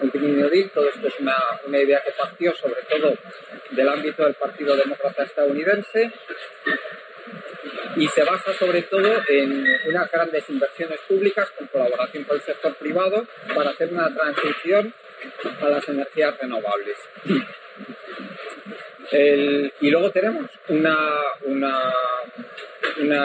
[0.00, 3.14] Green New Deal, todo esto es una, una idea que partió sobre todo
[3.70, 6.10] del ámbito del Partido Demócrata estadounidense
[7.96, 12.74] y se basa sobre todo en unas grandes inversiones públicas con colaboración con el sector
[12.76, 14.94] privado para hacer una transición
[15.60, 16.96] a las energías renovables.
[19.10, 21.08] Y luego tenemos una,
[21.44, 21.92] una,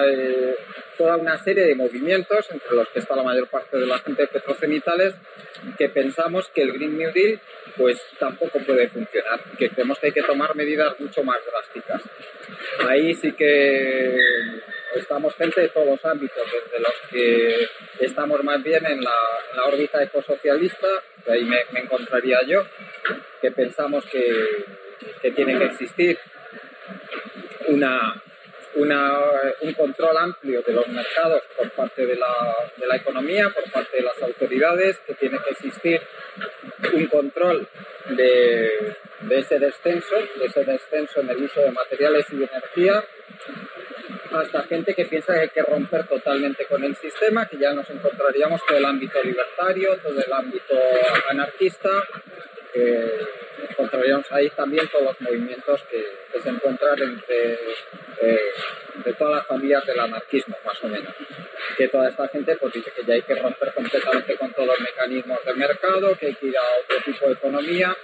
[0.05, 0.55] eh,
[0.97, 4.23] toda una serie de movimientos, entre los que está la mayor parte de la gente
[4.23, 5.15] de petrocenitales,
[5.77, 7.39] que pensamos que el Green New Deal
[7.77, 12.01] pues tampoco puede funcionar, que creemos que hay que tomar medidas mucho más drásticas.
[12.87, 14.19] Ahí sí que
[14.95, 17.69] estamos gente de todos los ámbitos, desde los que
[17.99, 20.87] estamos más bien en la, órbita ecosocialista,
[21.25, 22.65] que ahí me, encontraría yo,
[23.41, 24.65] que pensamos que,
[25.21, 26.17] que tiene que existir
[27.67, 28.21] una,
[28.75, 33.97] un control amplio de los mercados por parte de la, de la, economía, por parte
[33.97, 36.01] de las autoridades, que tiene que existir
[36.93, 37.67] un control
[38.09, 43.03] de, de, ese descenso, de ese descenso en el uso de materiales y de energía,
[44.31, 47.89] hasta gente que piensa que hay que romper totalmente con el sistema, que ya nos
[47.89, 50.75] encontraríamos todo el ámbito libertario, todo el ámbito
[51.29, 52.03] anarquista,
[53.69, 57.53] encontraríamos ahí también todos los movimientos que, se encuentran entre
[58.21, 58.39] eh,
[59.05, 61.13] de todas las familias del anarquismo, más o menos.
[61.77, 64.79] Que toda esta gente pues, dice que ya hay que romper completamente con todos los
[64.81, 67.95] mecanismos del mercado, que hay que ir a otro tipo de economía,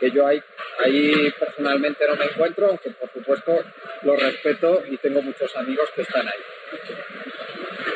[0.00, 0.42] que yo ahí,
[0.78, 3.62] ahí personalmente no me encuentro, aunque por supuesto
[4.02, 6.40] lo respeto y tengo muchos amigos que están ahí.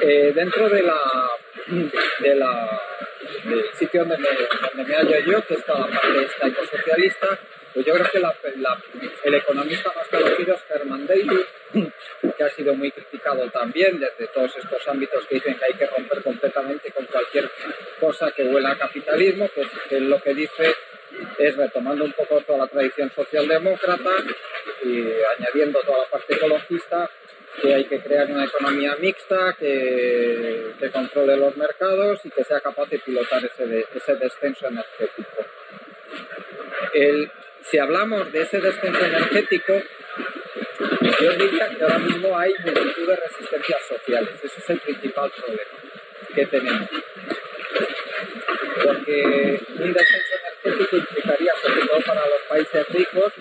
[0.02, 1.00] Eh, dentro de la,
[1.68, 2.81] de la
[3.44, 7.38] del sitio donde me, donde me hallo yo, que es toda la parte ecosocialista,
[7.74, 8.18] pues yo creo que
[9.24, 11.46] el economista más conocido es Herman Daly,
[12.37, 15.87] que ha sido muy criticado también desde todos estos ámbitos que dicen que hay que
[15.87, 17.50] romper completamente con cualquier
[18.00, 20.74] cosa que huela a capitalismo, que, que lo que dice
[21.38, 24.11] es retomando un poco toda la tradición socialdemócrata
[24.83, 25.04] y
[25.38, 27.11] añadiendo toda la parte ecologista,
[27.60, 32.88] que hay que crear una economía mixta que, controle los mercados y que sea capaz
[32.88, 35.44] de pilotar ese, ese descenso energético.
[36.94, 37.30] El,
[37.62, 39.74] si hablamos de ese descenso energético,
[41.20, 44.30] yo diría que ahora mismo hay multitud de resistencias sociales.
[44.42, 45.70] Ese es el principal problema
[46.34, 46.88] que tenemos.
[48.84, 53.32] Porque un descenso energético implicaría, sobre todo para los países ricos,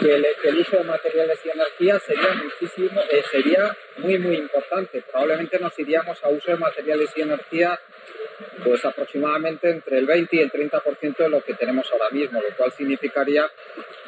[0.00, 0.14] que
[0.48, 5.02] el, uso de materiales y energía sería muchísimo, eh, sería muy muy importante.
[5.10, 7.78] Probablemente nos iríamos a uso de materiales y energía
[8.64, 12.56] pues aproximadamente entre el 20 y el 30% de lo que tenemos ahora mismo, lo
[12.56, 13.50] cual significaría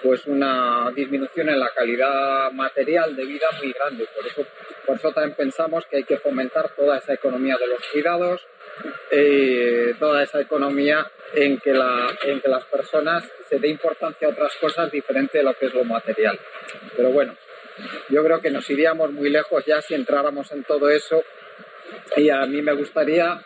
[0.02, 4.06] pues una disminución en la calidad material de vida muy grande.
[4.14, 4.46] Por eso,
[4.86, 8.46] por eso también pensamos que hay que fomentar toda esa economía de los cuidados,
[9.10, 14.30] eh, toda esa economía en que, la, en que las personas se dé importancia a
[14.30, 16.38] otras cosas diferentes de lo que es lo material.
[16.96, 17.36] Pero bueno,
[18.08, 21.22] yo creo que nos iríamos muy lejos ya si entráramos en todo eso
[22.16, 23.40] y a mí me gustaría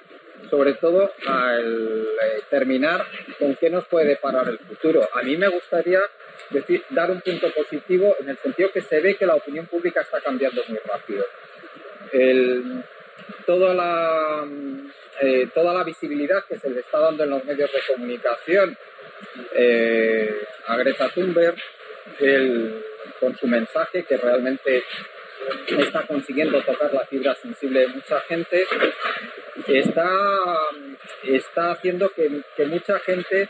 [0.50, 3.06] sobre todo al eh, terminar
[3.38, 5.08] con qué nos puede deparar el futuro.
[5.14, 6.00] A mí me gustaría
[6.50, 10.00] decir, dar un punto positivo en el sentido que se ve que la opinión pública
[10.00, 11.24] está cambiando muy rápido.
[13.46, 14.46] toda, la,
[15.20, 18.76] eh, toda la visibilidad que se le está dando en los medios de comunicación.
[19.54, 21.56] Eh, a Greta Thunberg,
[23.20, 24.84] con su mensaje que realmente
[25.78, 28.64] está consiguiendo tocar la fibra sensible de mucha gente,
[29.66, 30.56] está,
[31.24, 33.48] está haciendo que, mucha gente,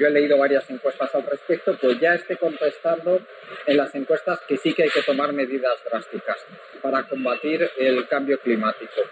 [0.00, 3.20] yo he leído varias encuestas al respecto, pues ya esté contestando
[3.66, 6.38] en las encuestas que sí que hay que tomar medidas drásticas
[6.80, 9.02] para combatir el cambio climático.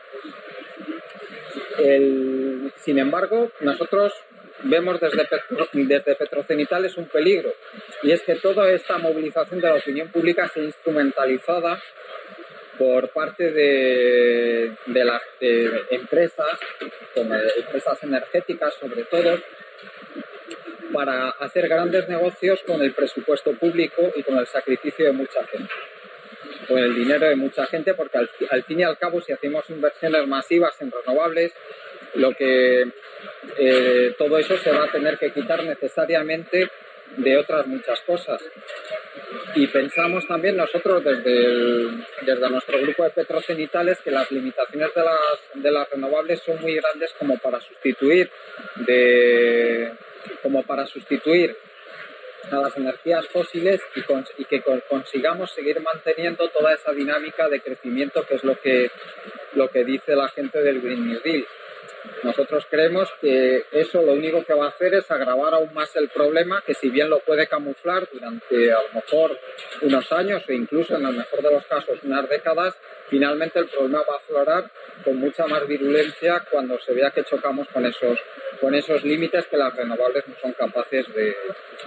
[2.76, 4.14] sin embargo, nosotros
[4.64, 5.28] vemos desde,
[5.72, 7.52] desde Petrocenitales un peligro,
[8.02, 11.80] y es que toda esta movilización de la opinión pública se instrumentalizada
[12.78, 15.22] por parte de, las
[15.90, 16.58] empresas,
[17.14, 19.38] como empresas energéticas sobre todo,
[20.92, 25.72] para hacer grandes negocios con el presupuesto público y con el sacrificio de mucha gente,
[26.66, 30.26] con el dinero de mucha gente, porque al fin y al cabo si hacemos inversiones
[30.26, 31.52] masivas en renovables,
[32.14, 32.84] lo que
[33.58, 36.70] eh, todo eso se va a tener que quitar necesariamente
[37.16, 38.42] de otras muchas cosas.
[39.54, 41.90] Y pensamos también nosotros desde,
[42.22, 46.74] desde nuestro grupo de petrocenitales que las limitaciones de las, de las renovables son muy
[46.76, 48.30] grandes como para sustituir
[48.76, 49.92] de,
[50.42, 51.56] como para sustituir
[52.50, 54.00] a las energías fósiles y,
[54.42, 58.90] y, que consigamos seguir manteniendo toda esa dinámica de crecimiento que es lo que,
[59.54, 61.46] lo que dice la gente del Green New Deal.
[62.22, 66.08] Nosotros creemos que eso lo único que va a hacer es agravar aún más el
[66.08, 69.38] problema, que si bien lo puede camuflar durante a lo mejor
[69.82, 72.76] unos años o incluso en el mejor de los casos unas décadas,
[73.08, 74.70] finalmente el problema va a aflorar
[75.04, 78.18] con mucha más virulencia cuando se vea que chocamos con esos,
[78.60, 81.36] con esos límites que las renovables no son capaces de,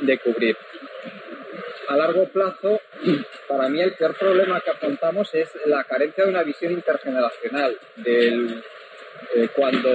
[0.01, 0.57] de cubrir.
[1.87, 2.79] A largo plazo,
[3.47, 8.63] para mí el peor problema que afrontamos es la carencia de una visión intergeneracional del
[9.35, 9.89] eh, cuando,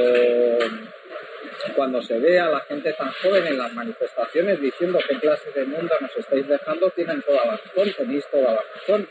[1.75, 5.65] cuando se ve a la gente tan joven en las manifestaciones diciendo qué clase de
[5.65, 9.09] mundo nos estáis dejando, tienen toda la razón, tenéis toda la razón.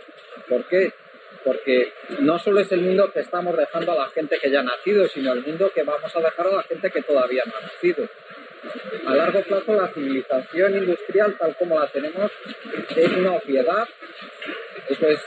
[0.47, 0.93] ¿Por qué?
[1.43, 4.63] Porque no solo es el mundo que estamos dejando a la gente que ya ha
[4.63, 7.61] nacido, sino el mundo que vamos a dejar a la gente que todavía no ha
[7.61, 8.07] nacido.
[9.07, 12.31] A largo plazo la civilización industrial tal como la tenemos
[12.95, 13.87] es una obviedad
[14.89, 15.19] eso es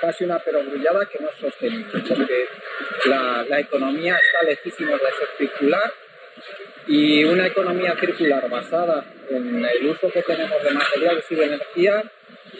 [0.00, 2.44] casi una perogrullada que no es sostenible, porque
[3.06, 5.92] la, la economía está lejísimos de ser circular
[6.86, 12.04] y una economía circular basada en el uso que tenemos de materiales y de energía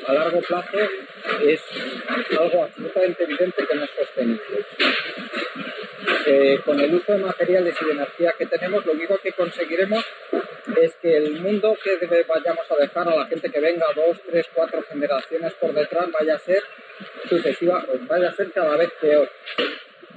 [0.07, 0.79] a largo plazo
[1.45, 1.61] es
[2.39, 4.65] algo absolutamente evidente que no es sostenible.
[6.27, 10.05] Eh, con el uso de materiales y de energía que tenemos, lo único que conseguiremos
[10.81, 14.47] es que el mundo que vayamos a dejar a la gente que venga dos, tres,
[14.55, 16.63] cuatro generaciones por detrás vaya a ser
[17.29, 19.29] sucesiva, vaya a ser cada vez peor.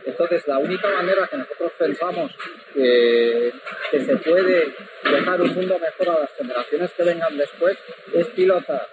[0.06, 2.32] Entonces, la única manera que nosotros pensamos
[2.74, 3.54] que,
[3.92, 7.78] se puede dejar un mundo mejor a las generaciones que vengan después
[8.14, 8.88] es pilotar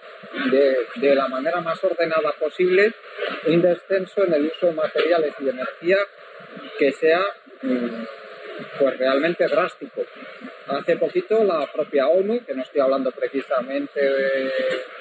[0.51, 2.93] de, la manera más ordenada posible
[3.47, 5.97] un descenso en el uso de materiales y de energía
[6.79, 7.21] que sea
[7.61, 8.03] mm,
[8.79, 10.01] pues realmente drástico.
[10.67, 13.99] Hace poquito la propia ONU, que no estoy hablando precisamente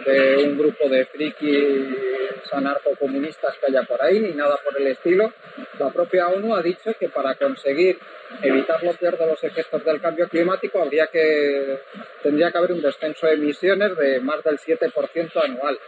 [0.05, 5.33] de, un grupo de frikis anarcocomunistas que haya por ahí, ni nada por el estilo,
[5.79, 7.99] la propia ONU ha dicho que para conseguir
[8.43, 11.81] evitar lo peor de los efectos del cambio climático habría que,
[12.23, 15.79] tendría que haber un descenso de emisiones de más del 7% anual.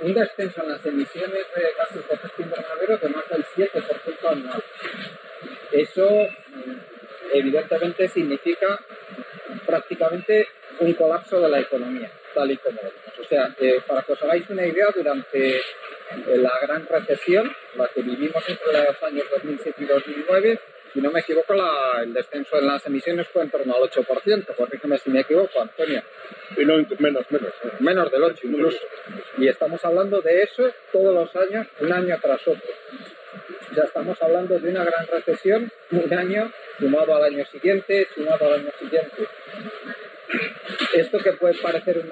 [0.00, 4.64] Un descenso en las emisiones de gases de efecto invernadero de más del 7% anual.
[5.72, 6.08] Eso
[7.32, 8.78] evidentemente significa
[9.66, 10.48] prácticamente
[10.80, 13.18] un colapso de la economía, tal y como vemos.
[13.18, 15.62] O sea, eh, para que os hagáis una idea, durante eh,
[16.36, 20.60] la gran recesión, la que vivimos entre los años 2007 y 2009,
[20.92, 21.54] si no me equivoco,
[22.02, 24.56] el descenso en las emisiones fue en torno al 8%.
[24.56, 26.02] Corrígeme si me equivoco, Antonio.
[26.56, 27.52] Y no, menos, menos.
[27.80, 28.78] Menos del 8 incluso.
[29.38, 32.74] Y estamos hablando de eso todos los años, un año tras otro
[33.74, 38.54] ya estamos hablando de una gran recesión, un año sumado al año siguiente, sumado al
[38.54, 39.28] año siguiente.
[40.94, 42.04] Esto que puede parecer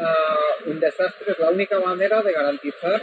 [0.66, 3.02] un desastre es la única manera de garantizar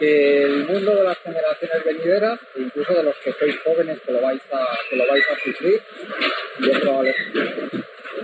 [0.00, 4.12] que el mundo de las generaciones venideras, e incluso de los que sois jóvenes que
[4.12, 5.82] lo vais a, que lo vais a sufrir,
[6.58, 6.72] yo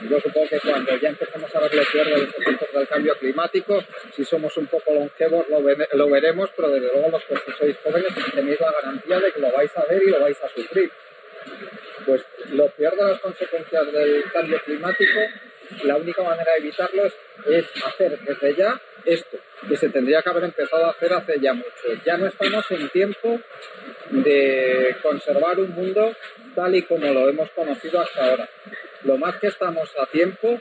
[0.08, 3.14] yo supongo que cuando ya empecemos a ver lo peor de los efectos del cambio
[3.18, 3.84] climático,
[4.14, 8.60] si somos un poco longevos lo, veremos, pero desde luego los que sois jóvenes tenéis
[8.60, 10.90] la garantía de que lo vais a ver y lo vais a sufrir.
[12.06, 15.20] Pues lo peor de las consecuencias del cambio climático,
[15.84, 20.44] la única manera de evitarlo es, hacer desde ya esto, que se tendría que haber
[20.44, 21.70] empezado a hacer hace ya mucho.
[22.04, 23.40] Ya no estamos en tiempo
[24.10, 26.14] de conservar un mundo
[26.54, 28.48] tal y como lo hemos conocido hasta ahora
[29.06, 30.60] lo más que estamos a tiempo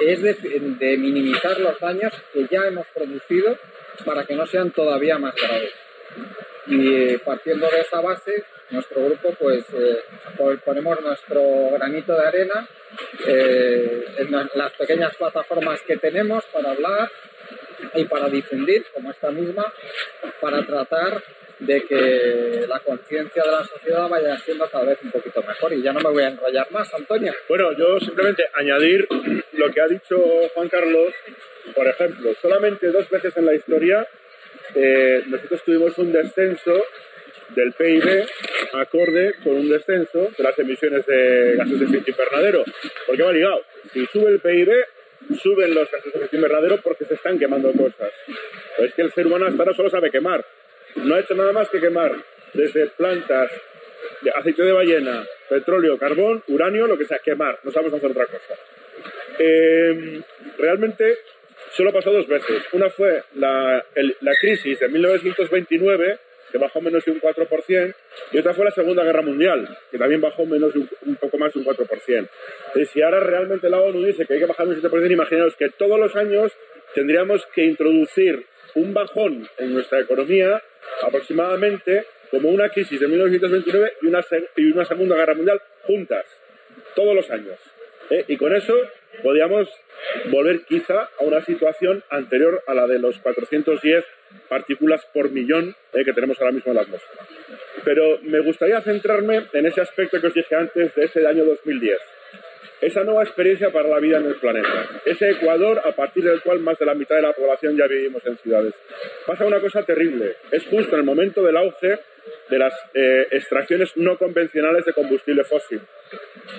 [0.00, 3.58] es de, minimizar los daños que ya hemos producido
[4.04, 5.72] para que no sean todavía más graves.
[6.66, 9.98] Y eh, partiendo de esa base, nuestro grupo pues eh,
[10.64, 12.68] ponemos nuestro granito de arena
[13.26, 17.10] eh, en las pequeñas plataformas que tenemos para hablar
[17.94, 19.72] y para difundir, como esta misma,
[20.40, 21.22] para tratar
[21.58, 25.72] de que la conciencia de la sociedad vaya siendo cada vez un poquito mejor.
[25.72, 27.32] Y ya no me voy a enrollar más, Antonio.
[27.48, 29.06] Bueno, yo simplemente añadir
[29.52, 30.18] lo que ha dicho
[30.54, 31.12] Juan Carlos.
[31.74, 34.06] Por ejemplo, solamente dos veces en la historia
[34.74, 36.84] eh, nosotros tuvimos un descenso
[37.54, 38.26] del PIB
[38.74, 42.64] acorde con un descenso de las emisiones de gases de efecto invernadero.
[43.06, 43.62] Porque va ligado.
[43.92, 44.70] Si sube el PIB,
[45.40, 48.10] suben los gases de efecto invernadero porque se están quemando cosas.
[48.78, 50.44] es que el ser humano hasta ahora solo sabe quemar
[50.96, 52.14] no ha hecho nada más que quemar
[52.52, 53.50] desde plantas
[54.20, 57.58] de aceite de ballena, petróleo, carbón, uranio, lo que sea, quemar.
[57.62, 58.54] No sabemos hacer otra cosa.
[59.38, 60.20] Eh,
[60.58, 61.18] realmente
[61.72, 62.62] solo pasó dos veces.
[62.72, 63.84] Una fue la,
[64.40, 66.18] crisis de 1929,
[66.52, 67.94] que bajó menos de un 4%,
[68.32, 71.52] y otra fue la Segunda Guerra Mundial, que también bajó menos un, un poco más
[71.54, 72.28] de un 4%.
[72.76, 75.70] Y si ahora realmente la ONU dice que hay que bajar un 7%, imaginaos que
[75.70, 76.52] todos los años
[76.94, 80.62] tendríamos que introducir un bajón en nuestra economía
[81.02, 84.24] aproximadamente como una crisis de 1929 y una,
[84.56, 86.24] y una Segunda Guerra Mundial juntas,
[86.94, 87.58] todos los años.
[88.10, 88.24] ¿eh?
[88.28, 88.74] Y con eso
[89.22, 89.68] podríamos
[90.30, 94.04] volver quizá a una situación anterior a la de los 410
[94.48, 96.04] partículas por millón ¿eh?
[96.04, 97.26] que tenemos ahora mismo en la atmósfera.
[97.84, 101.98] Pero me gustaría centrarme en ese aspecto que os dije antes de ese año 2010
[102.82, 104.88] esa nueva experiencia para la vida en el planeta.
[105.06, 108.26] Ese Ecuador a partir del cual más de la mitad de la población ya vivimos
[108.26, 108.74] en ciudades.
[109.24, 110.36] Pasa una cosa terrible.
[110.50, 112.00] Es justo en el momento del auge
[112.50, 115.80] de las eh, extracciones no convencionales de combustible fósil.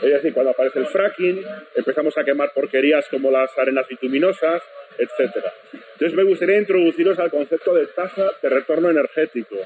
[0.02, 4.64] Es decir, cuando aparece el fracking, empezamos a quemar porquerías como las arenas bituminosas,
[4.98, 5.36] etc.
[5.94, 9.58] Entonces me gustaría introduciros al concepto de tasa de retorno energético,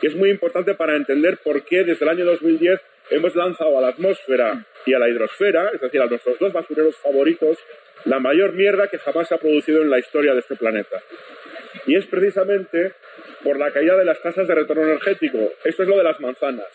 [0.00, 2.80] que es muy importante para entender por qué desde el año 2010
[3.10, 6.96] hemos lanzado a la atmósfera y a la hidrosfera, es decir, a nuestros dos basureros
[6.96, 7.58] favoritos,
[8.04, 11.02] la mayor mierda que jamás se ha producido en la historia de este planeta.
[11.86, 12.94] Y es precisamente
[13.42, 15.52] por la caída de las tasas de retorno energético.
[15.64, 16.68] Esto es lo de las manzanas.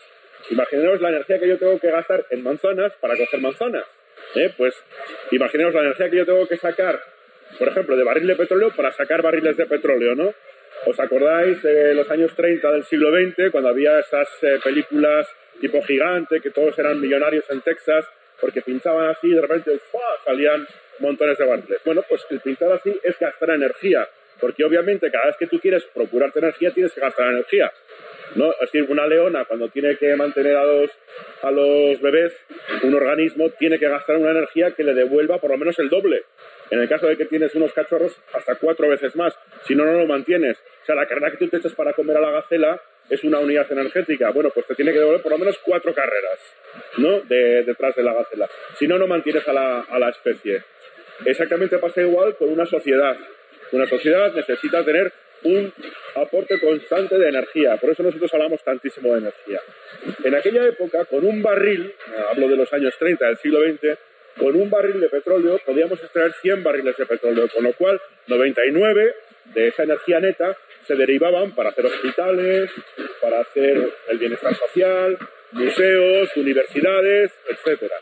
[0.50, 3.86] Imaginaos la energía que yo tengo que gastar en manzanas para coger manzanas.
[4.36, 4.54] ¿eh?
[4.56, 4.76] Pues
[5.32, 7.02] imaginaos la energía que yo tengo que sacar,
[7.58, 10.34] por ejemplo, de barril de petróleo para sacar barriles de petróleo, ¿no?
[10.86, 15.28] ¿Os acordáis de los años 30 del siglo XX, cuando había esas eh, películas
[15.60, 18.06] tipo gigante, que todos eran millonarios en Texas
[18.40, 19.80] porque pinchaban así y de repente
[20.26, 20.68] salían
[21.00, 21.80] montones de barriles.
[21.86, 24.08] Bueno, pues el pinchar así es gastar energía,
[24.40, 27.72] porque obviamente cada vez que tú quieres procurarte energía tienes que gastar energía.
[28.36, 28.52] ¿no?
[28.52, 30.92] Es decir, una leona cuando tiene que mantener a los,
[31.42, 32.34] a los bebés,
[32.84, 36.24] un organismo tiene que gastar una energía que le devuelva por lo menos el doble.
[36.70, 39.38] En el caso de que tienes unos cachorros, hasta cuatro veces más.
[39.66, 40.58] Si no, no lo mantienes.
[40.84, 43.40] O sea, la carrera que tú te echas para comer a la gacela es una
[43.40, 44.32] unidad energética.
[44.32, 46.40] Bueno, pues te tiene que devolver por lo menos cuatro carreras,
[46.98, 47.22] ¿no?
[47.22, 48.50] De, detrás de la gacela.
[48.78, 50.64] Si no, no mantienes a la, a la especie.
[51.26, 53.18] Exactamente pasa igual con una sociedad.
[53.72, 55.12] Una sociedad necesita tener
[55.44, 55.72] un
[56.16, 57.78] aporte constante de energía.
[57.78, 59.62] Por eso nosotros hablamos tantísimo de energía.
[60.24, 61.94] En aquella época, con un barril,
[62.30, 63.98] hablo de los años 30 del siglo XX,
[64.38, 69.16] con un barril de petróleo podíamos extraer 100 barriles de petróleo, con lo cual 99
[69.54, 72.72] de esa energía neta se derivaban para hacer hospitales,
[73.22, 75.18] para hacer el bienestar social,
[75.52, 77.96] museos, universidades, etcétera.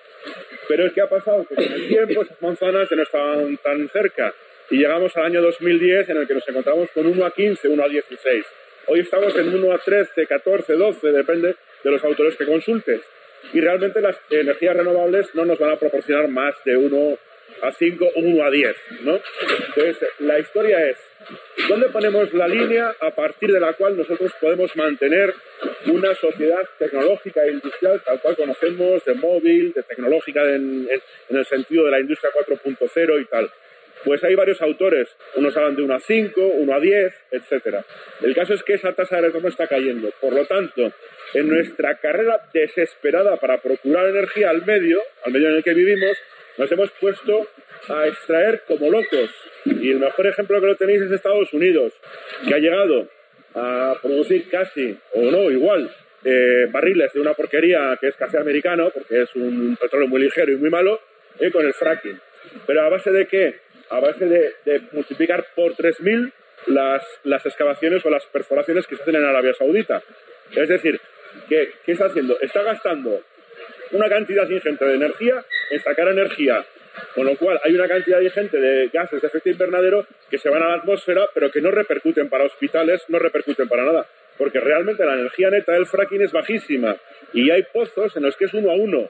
[0.68, 3.90] Pero es que ha pasado que con el tiempo esas manzanas ya no estaban tan
[3.90, 4.34] cerca
[4.70, 7.84] y llegamos al año 2010 en el que nos encontramos con 1 a 15, 1
[7.84, 8.46] a 16.
[8.88, 13.02] Hoy estamos en 1 a 13, 14, 12, depende de los autores que consultes.
[13.54, 17.18] Y realmente las energías renovables no nos van a proporcionar más de 1
[17.62, 19.20] a 5 o 1 a 10, ¿no?
[19.68, 20.98] Entonces, la historia es,
[21.70, 25.34] ¿dónde ponemos la línea a partir de la cual nosotros podemos mantener
[25.88, 30.88] una sociedad tecnológica e industrial tal cual conocemos, de móvil, de tecnológica en,
[31.30, 33.50] en el sentido de la industria 4.0 y tal?
[34.06, 37.78] Pues hay varios autores, unos hablan de 1 a 5, 1 a 10, etc.
[38.22, 40.12] El caso es que esa tasa de retorno está cayendo.
[40.22, 40.94] Por lo tanto,
[41.34, 46.16] en nuestra carrera desesperada para procurar energía al medio, al medio en el que vivimos,
[46.58, 47.48] nos hemos puesto
[47.90, 49.32] a extraer como locos.
[49.66, 51.94] Y el mejor ejemplo que lo tenéis es Estados Unidos,
[52.48, 53.10] que ha llegado
[53.56, 55.90] a producir casi, o no, igual,
[56.24, 60.52] eh, barriles de una porquería que es café americano, porque es un petróleo muy ligero
[60.52, 61.00] y muy malo,
[61.40, 62.20] eh, con el fracking.
[62.68, 63.65] Pero a base de qué?
[63.90, 66.32] A base de, multiplicar por 3.000
[66.68, 70.02] las, las excavaciones o las perforaciones que se hacen en Arabia Saudita.
[70.56, 71.00] Es decir,
[71.50, 72.40] ¿qué, ¿qué está haciendo?
[72.40, 73.22] Está gastando
[73.92, 76.66] una cantidad ingente de energía en sacar energía,
[77.14, 80.64] con lo cual hay una cantidad ingente de gases de efecto invernadero que se van
[80.64, 84.08] a la atmósfera, pero que no repercuten para hospitales, no repercuten para nada,
[84.38, 86.96] porque realmente la energía neta del fracking es bajísima
[87.34, 89.10] y hay pozos en los que es uno a uno.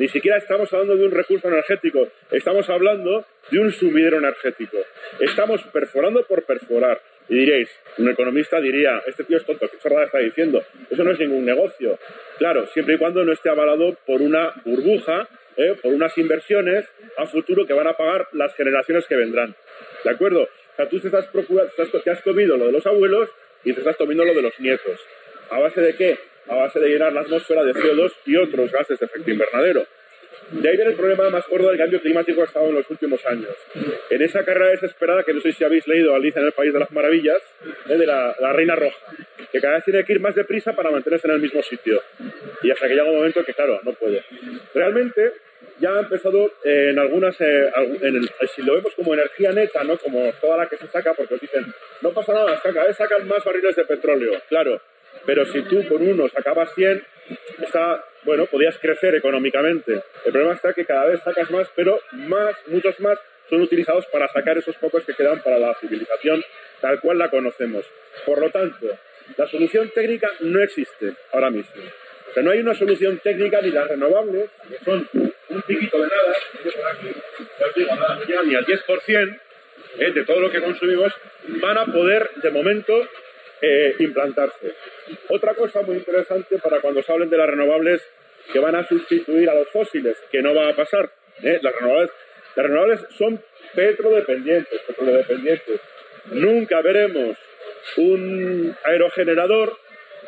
[0.00, 4.78] Ni siquiera estamos hablando de un recurso energético, estamos hablando de un sumidero energético.
[5.20, 6.98] Estamos perforando por perforar.
[7.28, 10.64] Y diréis, un economista diría, este tío es tonto, ¿qué chorrada está diciendo?
[10.90, 11.98] Eso no es ningún negocio.
[12.38, 15.28] Claro, siempre y cuando no esté avalado por una burbuja,
[15.58, 15.76] ¿eh?
[15.82, 16.86] por unas inversiones
[17.18, 19.54] a futuro que van a pagar las generaciones que vendrán.
[20.02, 20.44] ¿De acuerdo?
[20.44, 23.28] O sea, tú te, estás procurando, te has comido lo de los abuelos
[23.64, 24.98] y te estás comiendo lo de los nietos.
[25.50, 26.29] ¿A base de qué?
[26.50, 29.86] A base de llenar la atmósfera de CO2 y otros gases de efecto invernadero.
[30.50, 32.90] De ahí viene el problema más gordo del cambio climático que ha estado en los
[32.90, 33.54] últimos años.
[34.10, 36.80] En esa carrera desesperada, que no sé si habéis leído Alicia en el País de
[36.80, 37.40] las Maravillas,
[37.88, 37.96] ¿eh?
[37.96, 38.96] de la, Reina Roja,
[39.52, 42.02] que cada vez tiene que ir más deprisa para mantenerse en el mismo sitio.
[42.62, 44.24] Y hasta que llega un momento que, claro, no puede.
[44.74, 45.34] Realmente,
[45.78, 47.70] ya ha empezado en algunas, eh,
[48.54, 49.96] si lo vemos como energía neta, ¿no?
[49.98, 51.64] como toda la que se saca, porque os dicen,
[52.02, 54.32] no pasa nada, vez sacan más barriles de petróleo.
[54.48, 54.80] Claro,
[55.26, 57.02] pero si tú con uno sacabas 100,
[57.62, 60.02] está, bueno, podías crecer económicamente.
[60.24, 64.28] El problema está que cada vez sacas más, pero más, muchos más, son utilizados para
[64.28, 66.42] sacar esos pocos que quedan para la civilización
[66.80, 67.84] tal cual la conocemos.
[68.24, 68.86] Por lo tanto,
[69.36, 71.82] la solución técnica no existe ahora mismo.
[72.30, 76.08] O sea, no hay una solución técnica ni las renovables, que son un piquito de
[76.08, 76.36] nada,
[78.44, 79.40] ni al 10%
[79.98, 81.12] eh, de todo lo que consumimos,
[81.60, 83.08] van a poder, de momento,
[83.62, 84.74] eh, implantarse.
[85.28, 88.02] Otra cosa muy interesante para cuando se hablen de las renovables
[88.52, 91.10] que van a sustituir a los fósiles, que no va a pasar.
[91.42, 91.58] ¿eh?
[91.62, 92.10] Las, renovables,
[92.56, 93.40] las renovables son
[93.74, 95.80] petrodependientes, petrodependientes.
[96.32, 97.36] Nunca veremos
[97.96, 99.76] un aerogenerador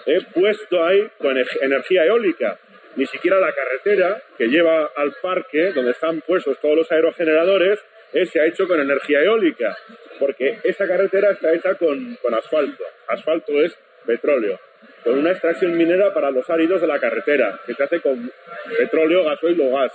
[0.07, 2.59] eh, puesto ahí con energía eólica.
[2.97, 7.79] Ni siquiera la carretera que lleva al parque, donde están puestos todos los aerogeneradores,
[8.27, 9.77] se ha hecho con energía eólica,
[10.19, 12.85] porque esa carretera está hecha con, con asfalto.
[13.09, 14.59] Asfalto es petróleo,
[15.05, 18.31] con una extracción minera para los áridos de la carretera, que se hace con
[18.79, 19.93] petróleo, gasoil o gas.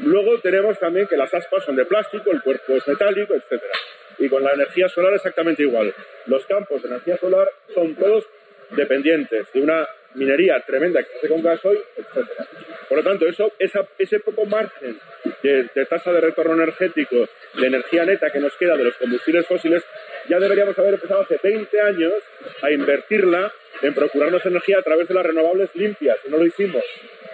[0.00, 3.62] Luego tenemos también que las aspas son de plástico, el cuerpo es metálico, etc.
[4.18, 5.94] Y con la energía solar exactamente igual.
[6.26, 8.26] Los campos de energía solar son todos
[8.70, 12.28] dependientes de una minería tremenda que se hace con gasoil, etc.
[12.88, 14.98] Por lo tanto, eso, ese poco margen
[15.42, 19.84] de, tasa de retorno energético, de energía neta que nos queda de los combustibles fósiles,
[20.28, 22.14] ya deberíamos haber empezado hace 20 años
[22.62, 23.52] a invertirla
[23.82, 26.18] en procurarnos energía a través de las renovables limpias.
[26.28, 26.82] No lo hicimos,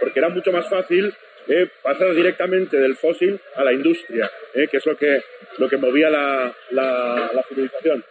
[0.01, 1.15] porque era mucho más fácil
[1.47, 5.23] eh, pasar directamente del fósil a la industria, eh, que es lo que,
[5.59, 8.05] lo que movía la, la, civilización.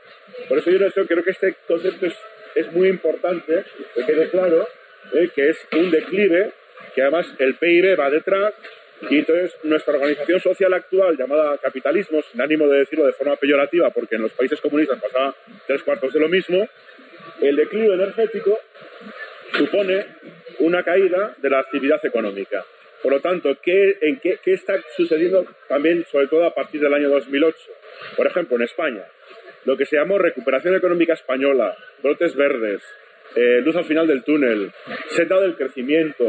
[0.48, 2.14] Por eso yo creo que este concepto es,
[2.56, 3.64] es muy importante,
[3.96, 4.68] que quede claro
[5.14, 6.52] eh, que es un declive,
[6.96, 8.54] que además el PIB va detrás,
[9.10, 13.90] y entonces nuestra organización social actual, llamada capitalismo, sin ánimo de decirlo de forma peyorativa,
[13.90, 15.36] porque en los países comunistas pasaba
[15.68, 16.68] tres cuartos de lo mismo,
[17.42, 18.60] el declive energético
[19.58, 20.06] supone
[20.60, 22.66] una caída de la actividad económica.
[23.02, 27.10] Por lo tanto, ¿qué, en qué, está sucediendo también, sobre todo a partir del año
[27.10, 27.58] 2008?
[28.16, 29.06] Por ejemplo, en España,
[29.66, 32.82] lo que se llamó recuperación económica española, brotes verdes,
[33.36, 34.72] eh, luz al final del túnel,
[35.10, 36.26] senda del crecimiento,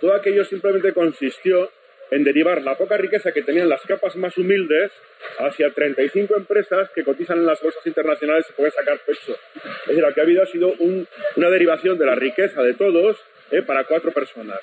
[0.00, 1.70] todo aquello simplemente consistió
[2.10, 4.92] en derivar la poca riqueza que tenían las capas más humildes
[5.38, 9.36] hacia 35 empresas que cotizan en las bolsas internacionales y pueden sacar pecho.
[9.54, 13.18] Es decir, lo que ha habido ha sido una derivación de la riqueza de todos
[13.50, 14.60] eh, para cuatro personas.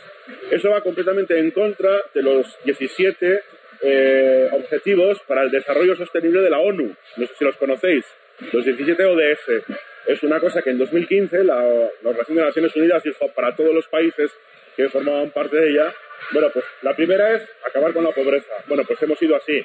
[0.51, 3.41] Eso va completamente en contra de los 17
[3.81, 6.95] eh, objetivos para el desarrollo sostenible de la ONU.
[7.17, 8.05] No sé si los conocéis.
[8.51, 9.63] Los 17 ODS.
[10.07, 13.73] Es una cosa que en 2015 la, la Organización de Naciones Unidas dijo para todos
[13.73, 14.31] los países
[14.75, 15.93] que formaban parte de ella
[16.31, 18.51] bueno, pues la primera es acabar con la pobreza.
[18.67, 19.63] Bueno, pues hemos ido así.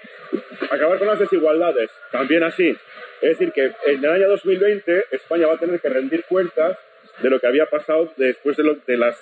[0.71, 2.77] Acabar con las desigualdades, también así.
[3.21, 6.79] Es decir, que en el año 2020 España va a tener que rendir cuentas
[7.23, 9.17] de lo que había pasado después de, lo, de las,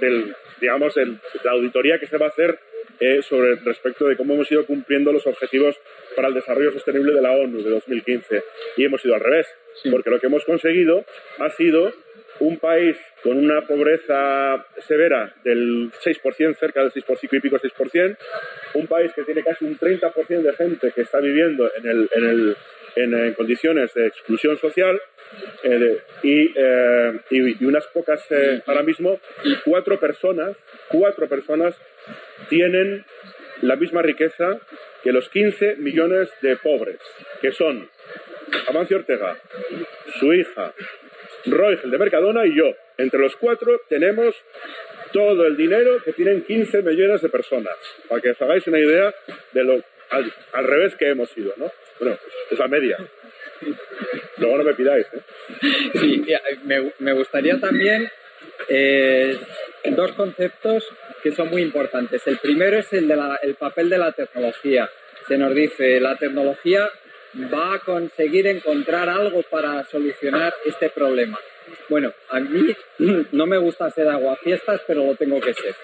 [0.00, 2.58] del, digamos, la auditoría que se va a hacer
[2.98, 5.76] eh, sobre respecto de cómo hemos ido cumpliendo los objetivos
[6.14, 8.42] para el desarrollo sostenible de la ONU de 2015.
[8.76, 9.46] Y hemos ido al revés,
[9.90, 11.04] porque lo que hemos conseguido
[11.38, 11.92] ha sido
[12.40, 18.16] un país con una pobreza severa del 6%, cerca del 6% y pico 6%,
[18.74, 22.24] un país que tiene casi un 30% de gente que está viviendo en, el, en,
[22.24, 22.56] el,
[22.96, 25.00] en, condiciones de exclusión social
[25.62, 29.20] eh, eh, y, y, unas pocas eh, ahora mismo,
[29.64, 30.56] cuatro personas,
[30.88, 31.74] cuatro personas
[32.48, 33.04] tienen
[33.62, 34.58] la misma riqueza
[35.02, 36.98] que los 15 millones de pobres,
[37.40, 37.88] que son
[38.68, 39.36] Amancio Ortega,
[40.18, 40.72] su hija,
[41.46, 42.74] Roy, el de Mercadona y yo.
[42.98, 44.34] Entre los cuatro tenemos
[45.12, 47.76] todo el dinero que tienen 15 millones de personas,
[48.08, 49.14] para que os hagáis una idea
[49.52, 51.70] de lo al, revés que hemos ido, ¿no?
[52.00, 52.18] Bueno,
[52.50, 52.98] es la media.
[54.38, 55.20] Luego no me pidáis, ¿eh?
[55.94, 56.26] Sí,
[56.98, 58.10] me, gustaría también
[58.68, 59.38] eh,
[59.90, 60.84] dos conceptos
[61.22, 62.26] que son muy importantes.
[62.26, 64.90] El primero es el, de el papel de la tecnología.
[65.26, 66.88] Se nos dice, la tecnología
[67.52, 71.38] va a conseguir encontrar algo para solucionar este problema.
[71.88, 72.74] Bueno, a mí
[73.32, 75.74] no me gusta ser aguafiestas, pero lo tengo que ser.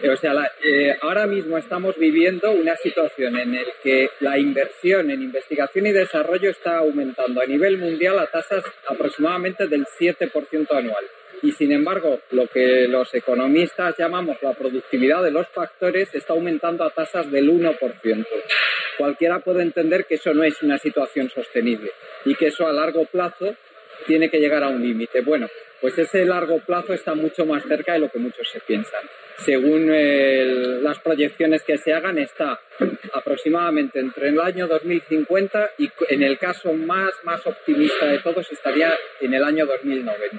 [0.00, 5.10] Eh, o sea, eh, ahora mismo estamos viviendo una situación en la que la inversión
[5.10, 11.04] en investigación y desarrollo está aumentando a nivel mundial a tasas aproximadamente del 7% anual.
[11.42, 16.84] Y sin embargo, lo que los economistas llamamos la productividad de los factores está aumentando
[16.84, 18.26] a tasas del 1%
[18.96, 21.90] cualquiera puede entender que eso no es una situación sostenible
[22.24, 23.54] y que eso a largo plazo
[24.06, 25.20] tiene que llegar a un límite.
[25.20, 25.48] Bueno,
[25.80, 29.02] pues ese largo plazo está mucho más cerca de lo que muchos se piensan.
[29.38, 29.90] Según
[30.82, 32.60] las proyecciones que se hagan, está
[33.12, 38.94] aproximadamente entre el año 2050 y en el caso más, más optimista de todos estaría
[39.20, 40.38] en el año 2090.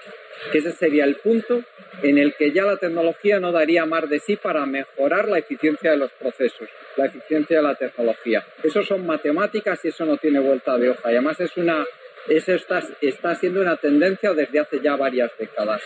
[0.52, 1.64] Que ese sería el punto
[2.02, 5.92] en el que ya la tecnología no daría más de sí para mejorar la eficiencia
[5.92, 8.46] de los procesos, la eficiencia de la tecnología.
[8.64, 11.12] Eso son matemáticas y eso no tiene vuelta de hoja.
[11.12, 11.86] Y además es una
[12.28, 15.82] eso está, siendo una tendencia desde hace ya varias décadas.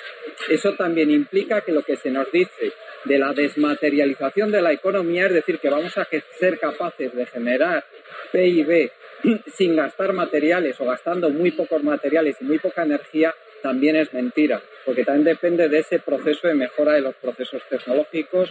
[0.50, 2.72] Eso también implica que lo que se nos dice
[3.06, 6.08] de la desmaterialización de la economía, es decir, que vamos a
[6.40, 7.84] ser capaces de generar
[8.32, 8.92] PIB
[9.54, 14.62] sin gastar materiales o gastando muy pocos materiales y muy poca energía, también es mentira,
[14.86, 18.50] porque también depende de ese proceso de mejora de los procesos tecnológicos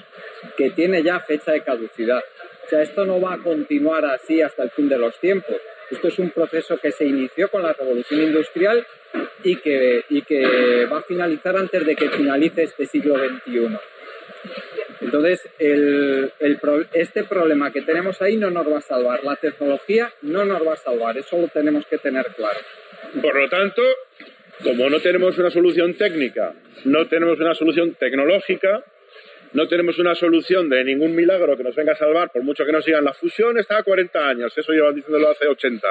[0.56, 2.22] que tiene ya fecha de caducidad.
[2.66, 5.56] O sea, esto no va a continuar así hasta el fin de los tiempos.
[5.90, 8.86] Esto es un proceso que se inició con la revolución industrial
[9.42, 13.78] y que, y que va a finalizar antes de que finalice este siglo XXI.
[15.00, 16.32] Entonces, el,
[16.92, 19.24] este problema que tenemos ahí no nos va a salvar.
[19.24, 21.16] La tecnología no nos va a salvar.
[21.16, 22.58] Eso lo tenemos que tener claro.
[23.22, 23.82] Por lo tanto,
[24.62, 26.52] como no tenemos una solución técnica,
[26.84, 28.84] no tenemos una solución tecnológica,
[29.52, 32.72] no tenemos una solución de ningún milagro que nos venga a salvar, por mucho que
[32.72, 33.04] nos sigan.
[33.04, 35.86] La fusión está a 40 años, eso llevan diciéndolo hace 80.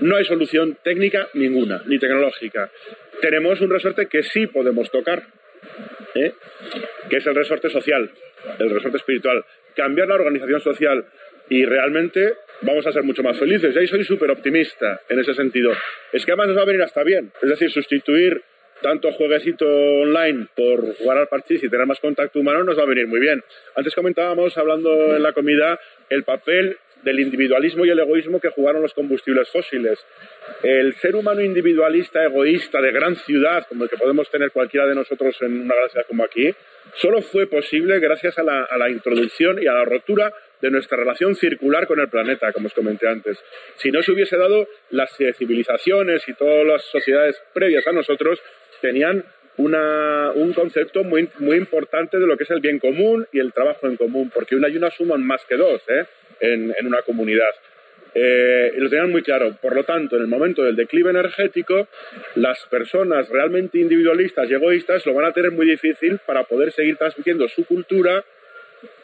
[0.00, 2.70] No hay solución técnica ninguna, ni tecnológica.
[3.20, 5.22] Tenemos un resorte que sí podemos tocar,
[6.14, 6.32] ¿eh?
[7.08, 8.10] que es el resorte social,
[8.58, 9.44] el resorte espiritual.
[9.76, 11.04] Cambiar la organización social
[11.48, 13.74] y realmente vamos a ser mucho más felices.
[13.74, 15.72] Y ahí soy súper optimista en ese sentido.
[16.12, 17.32] Es que además nos va a venir hasta bien.
[17.42, 18.42] Es decir, sustituir
[18.82, 22.86] tanto jueguecito online por jugar al parchís y tener más contacto humano nos va a
[22.86, 23.42] venir muy bien.
[23.74, 25.78] Antes comentábamos, hablando en la comida,
[26.10, 30.04] el papel del individualismo y el egoísmo que jugaron los combustibles fósiles.
[30.62, 34.94] El ser humano individualista, egoísta, de gran ciudad, como el que podemos tener cualquiera de
[34.94, 36.52] nosotros en una gran ciudad como aquí,
[36.94, 40.96] solo fue posible gracias a la, a la introducción y a la rotura de nuestra
[40.96, 43.38] relación circular con el planeta, como os comenté antes.
[43.76, 48.40] Si no se hubiese dado, las civilizaciones y todas las sociedades previas a nosotros
[48.84, 49.24] tenían
[49.56, 53.86] un concepto muy, muy importante de lo que es el bien común y el trabajo
[53.86, 56.04] en común, porque una y una suman más que dos ¿eh?
[56.40, 57.54] en, una comunidad.
[58.14, 59.56] Eh, y lo tenían muy claro.
[59.62, 61.88] Por lo tanto, en el momento del declive energético,
[62.34, 66.96] las personas realmente individualistas y egoístas lo van a tener muy difícil para poder seguir
[66.98, 68.22] transmitiendo su cultura,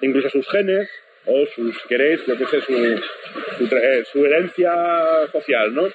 [0.02, 0.90] incluso sus genes,
[1.24, 4.72] o sus, queréis, lo que sé, su, eh, su, herencia
[5.32, 5.88] social, ¿no?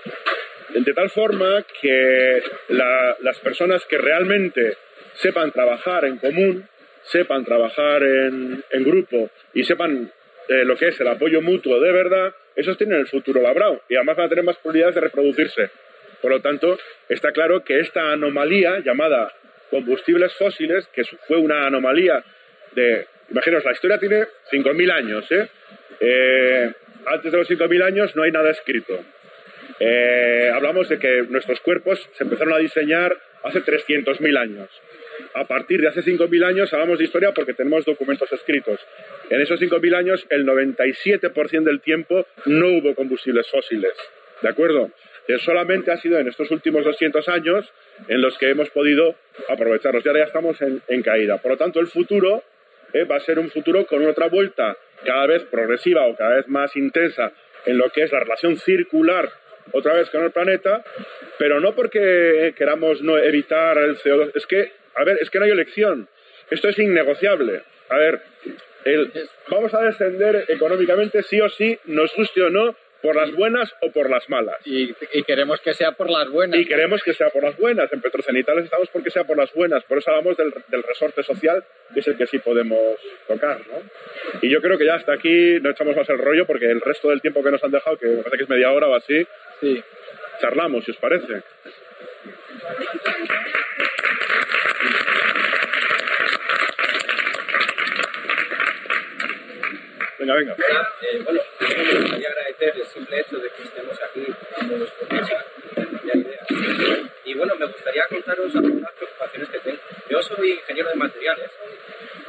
[0.75, 4.77] De tal forma que las personas que realmente
[5.13, 6.67] sepan trabajar en común,
[7.03, 10.11] sepan trabajar en, en grupo y sepan
[10.47, 13.95] eh, lo que es el apoyo mutuo de verdad, esos tienen el futuro labrado y
[13.95, 15.69] además van a tener más probabilidades de reproducirse.
[16.21, 16.77] Por lo tanto,
[17.09, 19.31] está claro que esta anomalía llamada
[19.69, 22.23] combustibles fósiles, que fue una anomalía
[22.73, 25.31] de Imaginaos, la historia tiene 5.000 años.
[25.31, 25.47] ¿eh?
[25.99, 26.73] ¿eh?
[27.05, 29.03] antes de los 5.000 años no hay nada escrito.
[29.79, 34.69] Eh, hablamos de que nuestros cuerpos se empezaron a diseñar hace 300.000 años.
[35.33, 38.79] A partir de hace 5.000 años hablamos de historia porque tenemos documentos escritos.
[39.29, 43.93] En esos 5.000 años, el 97% del tiempo no hubo combustibles fósiles.
[44.41, 44.91] ¿De acuerdo?
[45.27, 47.71] Que solamente ha sido en estos últimos 200 años
[48.07, 49.15] en los que hemos podido
[49.49, 50.05] aprovecharlos.
[50.05, 51.37] Y ahora ya estamos en, en caída.
[51.37, 52.43] Por lo tanto, el futuro
[52.93, 53.03] ¿eh?
[53.03, 56.75] va a ser un futuro con otra vuelta cada vez progresiva o cada vez más
[56.75, 57.31] intensa
[57.65, 59.29] en lo que es la relación circular
[59.71, 60.83] otra vez con el planeta,
[61.37, 65.45] pero no porque queramos no evitar el CO2, es que, a ver, es que no
[65.45, 66.07] hay elección,
[66.49, 67.63] esto es innegociable.
[67.89, 68.21] A ver,
[69.49, 73.91] vamos a descender económicamente sí o sí, nos guste o no, por las buenas o
[73.91, 74.57] por las malas.
[74.65, 74.93] Y,
[75.25, 76.59] queremos que sea por las buenas.
[76.59, 77.91] Y queremos que sea por las buenas.
[77.93, 79.83] En Petrocenitales estamos porque sea por las buenas.
[79.83, 81.63] Por eso hablamos del, resorte social,
[81.93, 82.97] que es el que sí podemos
[83.27, 83.59] tocar.
[83.67, 84.39] ¿no?
[84.41, 87.09] Y yo creo que ya hasta aquí no echamos más el rollo porque el resto
[87.09, 89.27] del tiempo que nos han dejado, que me parece que es media hora o así,
[89.61, 89.83] sí.
[90.39, 91.43] charlamos, si os parece.
[100.19, 100.55] Venga, venga.
[101.01, 104.25] Eh, bueno, me gustaría agradecer el simple hecho de que estemos aquí
[104.57, 105.45] dándonos conversa,
[106.13, 106.47] ideas.
[107.25, 109.77] Y bueno, me gustaría contaros algunas preocupaciones que tengo.
[110.09, 111.51] Yo soy ingeniero de materiales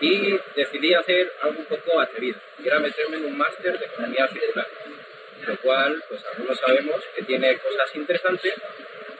[0.01, 4.29] y decidí hacer algo un poco atrevido, que era meterme en un máster de economía
[4.29, 4.67] circular,
[5.43, 8.55] lo cual, pues algunos sabemos que tiene cosas interesantes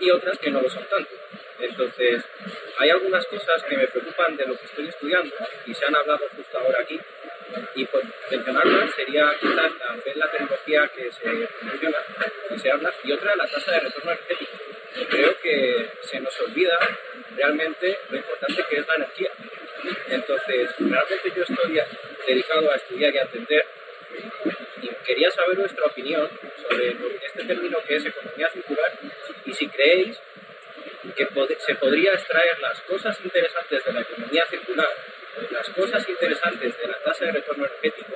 [0.01, 1.11] y otras que no lo son tanto.
[1.59, 2.23] Entonces,
[2.79, 5.35] hay algunas cosas que me preocupan de lo que estoy estudiando
[5.67, 7.01] y se han hablado justo ahora aquí,
[7.75, 9.73] y por mencionarlas sería quizás
[10.15, 11.99] la tecnología que se menciona
[12.51, 14.53] y se habla, y otra la tasa de retorno energético.
[15.09, 16.79] Creo que se nos olvida
[17.37, 19.31] realmente lo importante que es la energía.
[20.09, 21.81] Entonces, realmente yo estoy
[22.27, 23.65] dedicado a estudiar y a entender
[24.83, 26.29] y quería saber vuestra opinión
[26.69, 28.99] sobre este término que es economía circular
[29.45, 30.21] y si creéis
[31.17, 31.29] que
[31.59, 34.91] se podría extraer las cosas interesantes de la economía circular
[35.51, 38.15] las cosas interesantes de la tasa de retorno energético,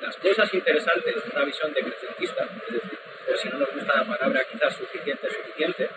[0.00, 2.98] las cosas interesantes de una visión decrecentista, es decir,
[3.32, 5.88] o si no nos gusta la palabra quizás suficiente, suficiente,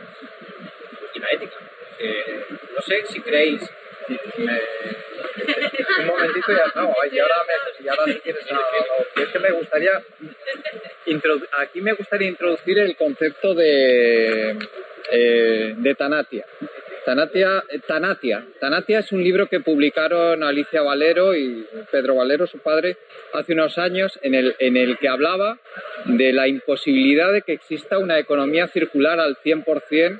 [1.13, 1.57] y la ética.
[1.99, 3.61] Eh, no sé si creéis...
[5.99, 7.53] un momentito ya no, y ahora, me,
[7.83, 8.45] y ahora quieres,
[9.15, 10.01] es que me gustaría
[11.59, 14.57] aquí me gustaría introducir el concepto de,
[15.11, 16.45] eh, de Tanatia.
[17.05, 18.47] Tanatia, Tanatia.
[18.59, 22.97] Tanatia es un libro que publicaron Alicia Valero y Pedro Valero, su padre,
[23.33, 25.59] hace unos años, en el, en el que hablaba
[26.05, 30.19] de la imposibilidad de que exista una economía circular al 100%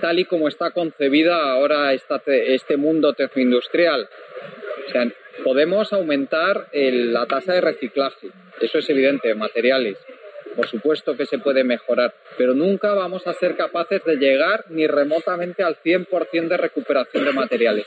[0.00, 4.08] tal y como está concebida ahora este mundo tecnoindustrial.
[5.42, 8.28] Podemos aumentar la tasa de reciclaje,
[8.60, 9.98] eso es evidente, materiales,
[10.54, 14.86] por supuesto que se puede mejorar, pero nunca vamos a ser capaces de llegar ni
[14.86, 17.86] remotamente al 100% de recuperación de materiales.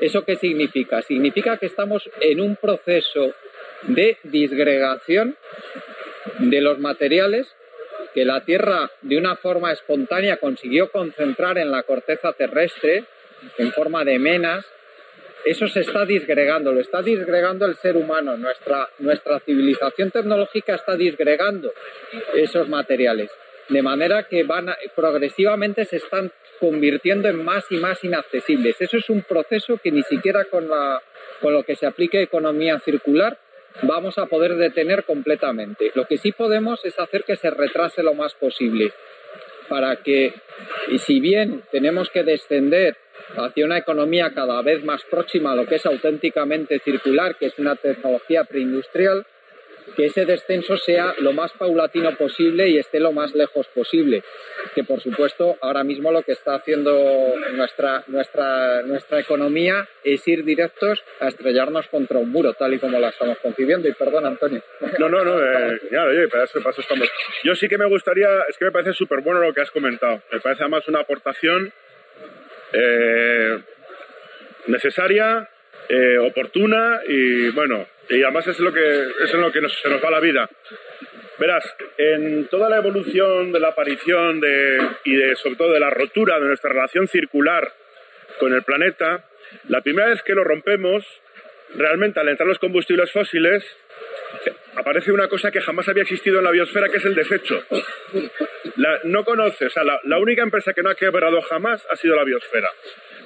[0.00, 1.02] ¿Eso qué significa?
[1.02, 3.34] Significa que estamos en un proceso
[3.82, 5.36] de disgregación
[6.38, 7.54] de los materiales
[8.14, 13.04] que la Tierra de una forma espontánea consiguió concentrar en la corteza terrestre
[13.58, 14.64] en forma de menas
[15.46, 20.96] eso se está disgregando, lo está disgregando el ser humano, nuestra, nuestra civilización tecnológica está
[20.96, 21.72] disgregando
[22.34, 23.30] esos materiales.
[23.68, 28.80] de manera que van progresivamente se están convirtiendo en más y más inaccesibles.
[28.80, 31.00] Eso es un proceso que ni siquiera con, la,
[31.40, 33.38] con lo que se aplique economía circular
[33.82, 35.92] vamos a poder detener completamente.
[35.94, 38.92] Lo que sí podemos es hacer que se retrase lo más posible
[39.68, 40.32] para que,
[40.88, 42.96] y si bien tenemos que descender
[43.36, 47.58] hacia una economía cada vez más próxima a lo que es auténticamente circular, que es
[47.58, 49.26] una tecnología preindustrial,
[49.96, 54.22] que ese descenso sea lo más paulatino posible y esté lo más lejos posible.
[54.74, 60.44] Que por supuesto ahora mismo lo que está haciendo nuestra, nuestra, nuestra economía es ir
[60.44, 63.88] directos a estrellarnos contra un muro, tal y como la estamos concibiendo.
[63.88, 64.62] Y perdón, Antonio.
[64.98, 67.08] No, no, no, eh, oye, para eso, estamos.
[67.42, 70.22] Yo sí que me gustaría, es que me parece súper bueno lo que has comentado.
[70.30, 71.72] Me parece además una aportación
[72.72, 73.58] eh,
[74.66, 75.48] necesaria,
[75.88, 78.80] eh, oportuna y bueno, y además es lo que,
[79.24, 80.48] es en lo que se nos va la vida.
[81.38, 81.64] Verás,
[81.98, 86.46] en toda la evolución de la aparición de, y sobre todo de la rotura de
[86.46, 87.72] nuestra relación circular
[88.38, 89.26] con el planeta,
[89.68, 91.04] la primera vez que lo rompemos,
[91.74, 93.64] realmente al entrar los combustibles fósiles,
[94.76, 97.62] aparece una cosa que jamás había existido en la biosfera, que es el desecho.
[99.04, 102.16] no conoces, o sea, la, la, única empresa que no ha quebrado jamás ha sido
[102.16, 102.68] la biosfera.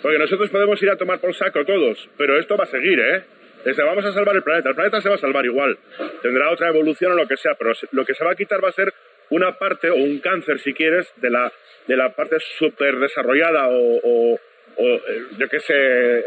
[0.03, 3.23] Porque nosotros podemos ir a tomar por saco todos, pero esto va a seguir, ¿eh?
[3.65, 4.71] Desde vamos a salvar el planeta.
[4.71, 5.77] El planeta se va a salvar igual.
[6.23, 8.71] Tendrá otra evolución o lo que sea, pero lo que se va a quitar va
[8.71, 8.93] a ser
[9.31, 11.53] una parte o un cáncer, si quieres, de la,
[11.87, 14.41] de la parte súper desarrollada o, o,
[14.79, 16.25] eh, yo qué sé,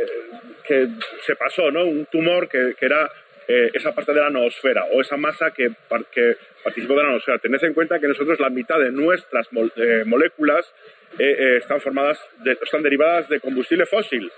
[0.68, 0.88] que
[1.26, 1.86] se pasó, ¿no?
[1.86, 3.10] Un tumor que, que era
[3.48, 5.72] eh, esa parte de la noosfera o esa masa que,
[6.12, 7.40] que, participó de la noosfera.
[7.40, 10.74] Tened en cuenta que nosotros la mitad de nuestras eh, moléculas
[11.20, 12.20] están formadas,
[12.64, 14.32] están derivadas de combustible fósil.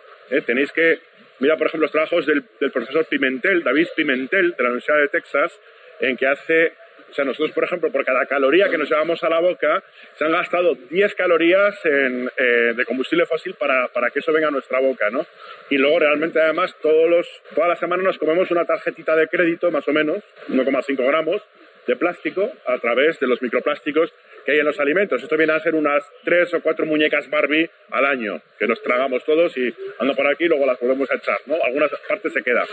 [0.46, 1.00] Tenéis que
[1.40, 5.60] Mira, por ejemplo, los trabajos del, profesor Pimentel, David Pimentel, de la Universidad de Texas,
[6.00, 6.74] en que hace
[7.16, 9.82] o sea, nosotros, por ejemplo, por cada caloría que nos llevamos a la boca,
[10.18, 14.52] se han gastado 10 calorías eh, de combustible fósil para, para, que eso venga a
[14.52, 15.26] nuestra boca, ¿no?
[15.70, 19.72] Y luego, realmente, además, todos los, toda la semana nos comemos una tarjetita de crédito,
[19.72, 20.18] más o menos,
[20.50, 21.42] 1,5 gramos,
[21.88, 24.12] de plástico a través de los microplásticos
[24.46, 25.22] que hay en los alimentos.
[25.22, 29.24] Esto viene a ser unas tres o cuatro muñecas Barbie al año, que nos tragamos
[29.24, 31.56] todos y ando por aquí y luego las volvemos a echar, ¿no?
[31.64, 32.68] Algunas partes se quedan.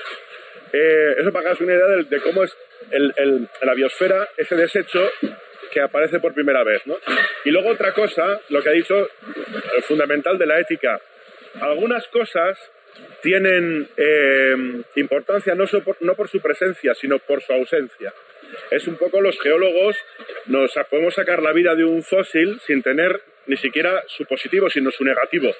[0.72, 2.56] Eh, eso para que hagas una idea de, cómo es
[2.90, 5.10] el, la biosfera ese desecho
[5.70, 6.96] que aparece por primera vez, ¿no?
[7.44, 9.08] Y luego otra cosa, lo que ha dicho,
[9.76, 11.00] el fundamental de la ética.
[11.60, 12.58] Algunas cosas
[13.22, 15.64] tienen eh, importancia no,
[16.00, 18.12] no por su presencia, sino por su ausencia
[18.70, 19.96] es un poco los geólogos
[20.46, 24.90] nos podemos sacar la vida de un fósil sin tener ni siquiera su positivo, sino
[24.90, 25.50] su negativo.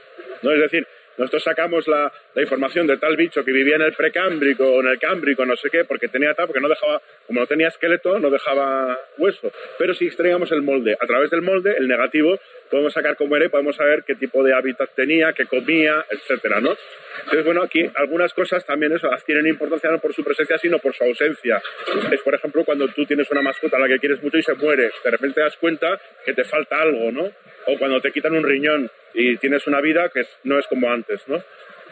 [0.43, 0.53] ¿no?
[0.53, 0.87] Es decir,
[1.19, 4.99] nosotros sacamos la, información de tal bicho que vivía en el precámbrico o en el
[4.99, 7.03] cámbrico, no sé qué, porque tenía tal, porque no dejaba,
[7.33, 9.51] como no tenía esqueleto, no dejaba hueso.
[9.79, 12.39] Pero si extraíamos el molde, a través del molde, el negativo,
[12.71, 16.61] podemos sacar cómo era y podemos saber qué tipo de hábitat tenía, qué comía, etcétera,
[16.61, 16.77] ¿no?
[17.21, 20.95] Entonces, bueno, aquí algunas cosas también eso tienen importancia no por su presencia, sino por
[20.95, 21.63] su ausencia.
[22.11, 24.55] Es, por ejemplo, cuando tú tienes una mascota a la que quieres mucho y se
[24.55, 27.31] muere, de repente te das cuenta que te falta algo, ¿no?
[27.67, 31.27] O cuando te quitan un riñón y tienes una vida que no es como antes,
[31.29, 31.43] ¿no?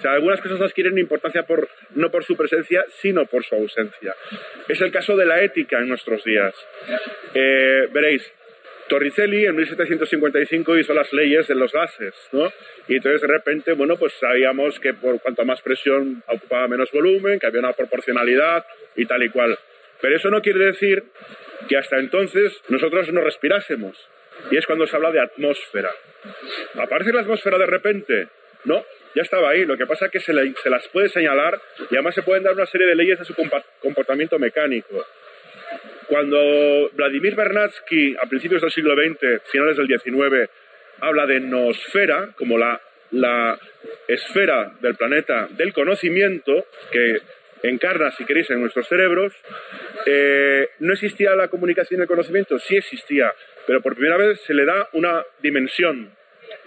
[0.00, 4.16] O sea, algunas cosas adquieren importancia por, no por su presencia, sino por su ausencia.
[4.66, 6.54] Es el caso de la ética en nuestros días.
[7.34, 8.32] Eh, veréis,
[8.88, 12.50] Torricelli en 1755 hizo las leyes de los gases, ¿no?
[12.88, 17.38] Y entonces de repente, bueno, pues sabíamos que por cuanto más presión ocupaba menos volumen,
[17.38, 18.64] que había una proporcionalidad
[18.96, 19.58] y tal y cual.
[20.00, 21.04] Pero eso no quiere decir
[21.68, 23.98] que hasta entonces nosotros no respirásemos.
[24.50, 25.90] Y es cuando se habla de atmósfera.
[26.76, 28.28] ¿Aparece la atmósfera de repente?
[28.64, 28.82] No,
[29.14, 29.64] ya estaba ahí.
[29.64, 32.66] Lo que pasa es que se, las puede señalar y además se pueden dar una
[32.66, 33.34] serie de leyes de su
[33.80, 35.04] comportamiento mecánico.
[36.08, 40.50] Cuando Vladimir Bernatsky, a principios del siglo XX, finales del XIX,
[41.00, 42.80] habla de noosfera, como la,
[43.12, 43.58] la
[44.08, 47.20] esfera del planeta del conocimiento, que
[47.62, 49.32] encarna, si queréis, en nuestros cerebros,
[50.06, 53.32] eh, no existía la comunicación y el conocimiento, sí existía,
[53.66, 56.10] pero por primera vez se le da una dimensión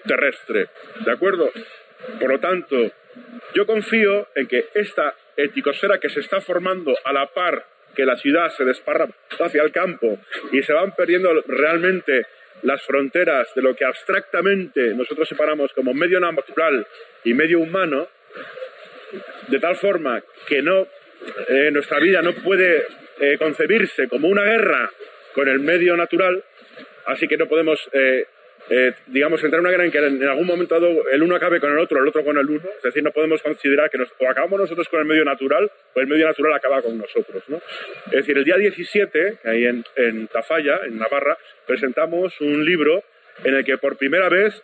[0.05, 0.67] terrestre,
[1.05, 1.49] ¿de acuerdo?
[2.19, 2.91] Por lo tanto,
[3.53, 8.15] yo confío en que esta eticosfera que se está formando a la par que la
[8.15, 9.07] ciudad se desparra
[9.39, 10.19] hacia el campo
[10.51, 12.25] y se van perdiendo realmente
[12.63, 16.87] las fronteras de lo que abstractamente nosotros separamos como medio natural
[17.23, 18.07] y medio humano,
[19.47, 20.87] de tal forma que no,
[21.49, 22.85] eh, nuestra vida no puede
[23.19, 24.91] eh, concebirse como una guerra
[25.35, 26.43] con el medio natural,
[27.05, 28.25] así que no podemos eh,
[28.69, 31.59] eh, digamos, entrar en una guerra en que en algún momento dado el uno acabe
[31.59, 32.69] con el otro, el otro con el uno.
[32.77, 35.99] Es decir, no podemos considerar que nos, o acabamos nosotros con el medio natural o
[35.99, 37.43] el medio natural acaba con nosotros.
[37.47, 37.61] ¿no?
[38.07, 43.03] Es decir, el día 17, ahí en, en Tafalla, en Navarra, presentamos un libro
[43.43, 44.61] en el que por primera vez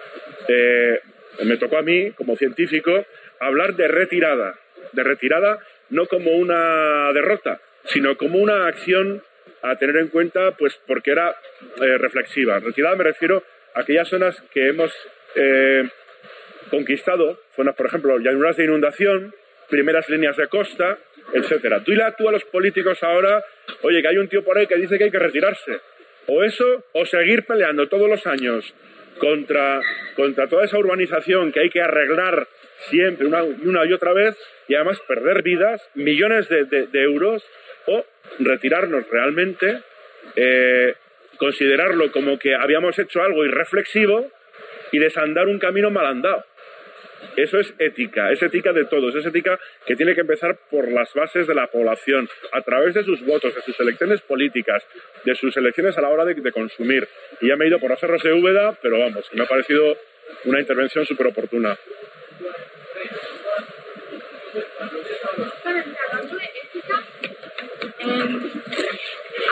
[0.47, 0.99] eh,
[1.43, 3.05] me tocó a mí, como científico,
[3.39, 4.55] hablar de retirada.
[4.93, 9.23] De retirada no como una derrota, sino como una acción
[9.61, 11.35] a tener en cuenta, pues porque era
[11.81, 12.59] eh, reflexiva.
[12.59, 13.43] Retirada me refiero
[13.73, 14.91] aquellas zonas que hemos
[15.35, 15.89] eh,
[16.69, 19.33] conquistado, zonas, por ejemplo, llanuras de inundación,
[19.69, 20.97] primeras líneas de costa,
[21.33, 21.83] etcétera.
[21.83, 23.43] Tú y la tú a los políticos ahora,
[23.81, 25.79] oye, que hay un tío por ahí que dice que hay que retirarse.
[26.27, 28.73] O eso, o seguir peleando todos los años
[29.19, 29.81] contra,
[30.15, 32.47] contra toda esa urbanización que hay que arreglar
[32.89, 37.43] siempre una, una y otra vez y además perder vidas, millones de, de, euros,
[37.87, 38.05] o
[38.39, 39.81] retirarnos realmente,
[40.35, 40.93] eh,
[41.39, 44.29] considerarlo como que habíamos hecho algo irreflexivo
[44.91, 46.45] y desandar un camino mal andado.
[47.35, 51.13] Eso es ética, es ética de todos, es ética que tiene que empezar por las
[51.13, 54.85] bases de la población, a través de sus votos, de sus elecciones políticas,
[55.25, 57.07] de sus elecciones a la hora de, consumir.
[57.41, 59.97] Y ya me he ido por hacerlo de Úbeda, pero vamos, me ha parecido
[60.45, 61.77] una intervención súper oportuna.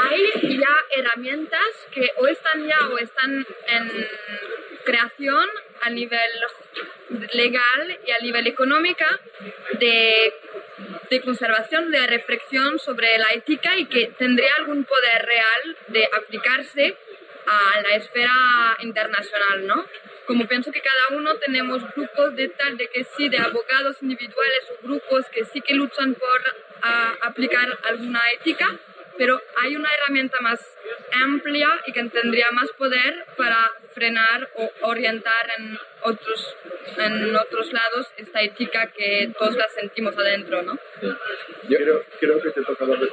[0.04, 4.08] Hay ya herramientas que o están ya o están en
[4.86, 5.50] creación
[5.82, 6.30] a nivel
[7.34, 9.06] legal y a nivel económico
[9.80, 10.34] de,
[11.10, 16.98] de, conservación, de reflexión sobre la ética y que tendría algún poder real de aplicarse
[17.48, 19.86] a la esfera internacional, ¿no?
[20.26, 24.64] Como pienso que cada uno tenemos grupos de tal, de que sí, de abogados individuales
[24.72, 26.42] o grupos que sí que luchan por
[27.22, 28.78] aplicar alguna ética,
[29.18, 30.60] pero hay una herramienta más
[31.24, 36.56] amplia y que tendría más poder para frenar o orientar en otros,
[36.98, 40.78] en otros lados esta ética que todos la sentimos adentro, ¿no?
[41.68, 43.10] Yo creo, creo que te toca darle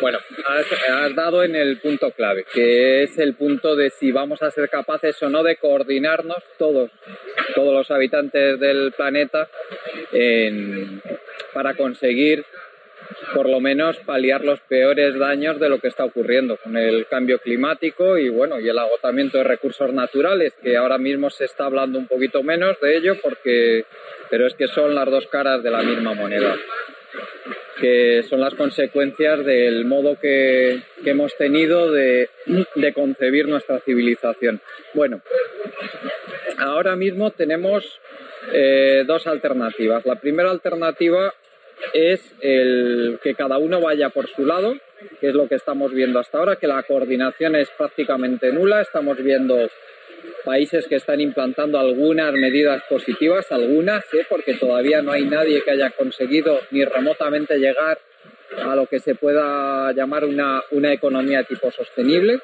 [0.00, 4.50] Bueno, has, dado en el punto clave, que es el punto de si vamos a
[4.50, 6.90] ser capaces o no de coordinarnos todos,
[7.54, 9.48] todos los habitantes del planeta
[11.52, 12.44] para conseguir
[13.34, 17.38] por lo menos paliar los peores daños de lo que está ocurriendo con el cambio
[17.38, 21.98] climático y bueno y el agotamiento de recursos naturales que ahora mismo se está hablando
[21.98, 23.84] un poquito menos de ello porque
[24.30, 26.56] pero es que son las dos caras de la misma moneda
[27.82, 32.30] que son las consecuencias del modo que, hemos tenido de,
[32.94, 34.60] concebir nuestra civilización.
[34.94, 35.20] Bueno,
[36.58, 38.00] ahora mismo tenemos
[38.52, 40.06] eh, dos alternativas.
[40.06, 41.34] La primera alternativa
[41.92, 44.74] es el que cada uno vaya por su lado,
[45.20, 48.80] que es lo que estamos viendo hasta ahora, que la coordinación es prácticamente nula.
[48.80, 49.68] Estamos viendo
[50.44, 54.26] países que están implantando algunas medidas positivas, algunas, ¿eh?
[54.28, 57.98] porque todavía no hay nadie que haya conseguido ni remotamente llegar
[58.64, 62.40] a lo que se pueda llamar una, una economía tipo sostenible.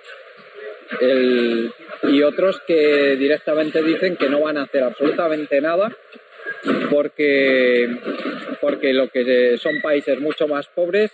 [2.03, 5.95] y otros que directamente dicen que no van a hacer absolutamente nada
[6.90, 7.88] porque,
[8.61, 11.12] porque lo que son países mucho más pobres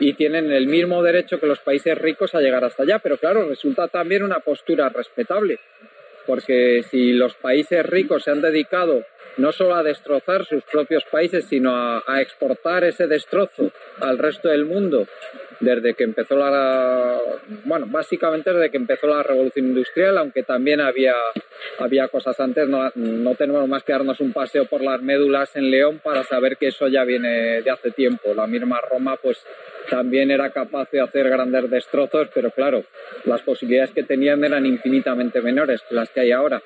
[0.00, 2.98] y tienen el mismo derecho que los países ricos a llegar hasta allá.
[2.98, 5.58] Pero claro, resulta también una postura respetable,
[6.26, 9.04] porque si los países ricos se han dedicado
[9.36, 13.70] no solo a destrozar sus propios países, sino a, a exportar ese destrozo
[14.00, 15.06] al resto del mundo
[15.60, 17.18] desde que empezó la,
[17.64, 21.14] bueno, básicamente desde que empezó la revolución industrial, aunque también había,
[21.78, 25.70] había cosas antes, no, no tenemos más que darnos un paseo por las médulas en
[25.70, 28.34] León para saber que eso ya viene de hace tiempo.
[28.34, 29.44] La misma Roma, pues
[29.90, 32.84] también era capaz de hacer grandes destrozos, pero claro,
[33.24, 36.62] las posibilidades que tenían eran infinitamente menores que las que hay ahora.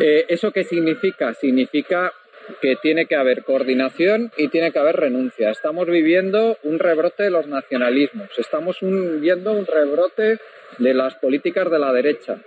[0.00, 1.34] Eh, ¿Eso qué significa?
[1.34, 2.12] Significa
[2.60, 5.50] que tiene que haber coordinación y tiene que haber renuncia.
[5.50, 10.38] Estamos viviendo un rebrote de los nacionalismos, estamos viendo un rebrote
[10.78, 12.38] de las políticas de la derecha.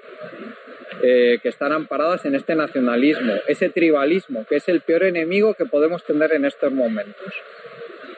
[1.06, 5.66] Eh, que están amparadas en este nacionalismo, ese tribalismo, que es el peor enemigo que
[5.66, 7.34] podemos tener en estos momentos.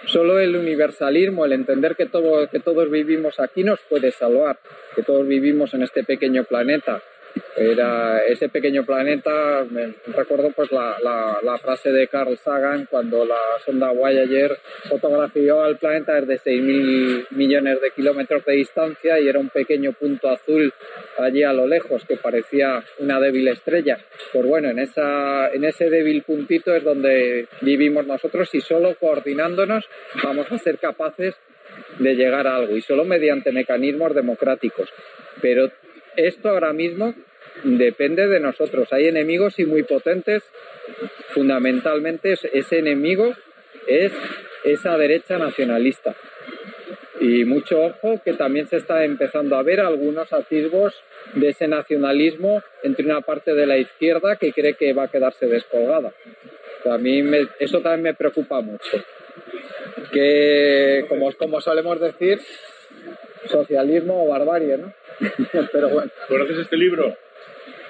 [0.05, 4.59] Solo el universalismo, el entender que, todo, que todos vivimos aquí nos puede salvar,
[4.95, 7.01] que todos vivimos en este pequeño planeta,
[7.57, 13.39] era ese pequeño planeta, me recuerdo pues la, la, frase de Carl Sagan cuando la
[13.65, 14.57] sonda Voyager
[14.89, 20.29] fotografió al planeta desde 6.000 millones de kilómetros de distancia y era un pequeño punto
[20.29, 20.73] azul
[21.17, 23.97] allí a lo lejos que parecía una débil estrella.
[24.33, 29.85] Pues bueno, en, esa, en ese débil puntito es donde vivimos nosotros y solo coordinándonos
[30.23, 31.35] vamos a ser capaces
[31.99, 34.89] de llegar a algo y solo mediante mecanismos democráticos.
[35.41, 35.71] Pero
[36.17, 37.13] esto ahora mismo
[37.63, 38.91] depende de nosotros.
[38.91, 40.43] Hay enemigos y muy potentes.
[41.29, 43.33] Fundamentalmente ese enemigo
[43.87, 44.11] es
[44.63, 46.15] esa derecha nacionalista.
[47.19, 50.93] Y mucho ojo que también se está empezando a ver algunos atisbos
[51.33, 55.47] de ese nacionalismo entre una parte de la izquierda que cree que va a quedarse
[55.47, 56.13] descolgada.
[56.85, 57.23] A mí
[57.59, 59.03] eso también me preocupa mucho.
[60.11, 62.39] Que, como, como solemos decir,
[63.47, 64.93] socialismo o barbarie, ¿no?
[65.71, 66.11] Pero bueno.
[66.27, 67.15] ¿Conoces este libro?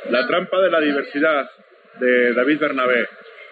[0.10, 1.50] La trampa de la diversidad,
[2.00, 3.08] de David Bernabé.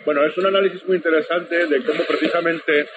[0.05, 2.87] Bueno, es un análisis muy interesante de cómo precisamente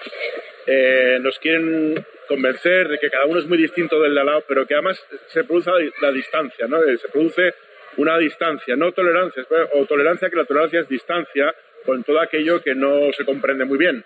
[0.66, 4.44] eh, nos quieren convencer de que cada uno es muy distinto del de al lado,
[4.48, 6.82] pero que además se produce la, distancia, ¿no?
[6.82, 7.54] Eh, se produce
[7.96, 11.54] una distancia, no tolerancia, o tolerancia, que la tolerancia es distancia
[11.84, 14.04] con todo aquello que no se comprende muy bien.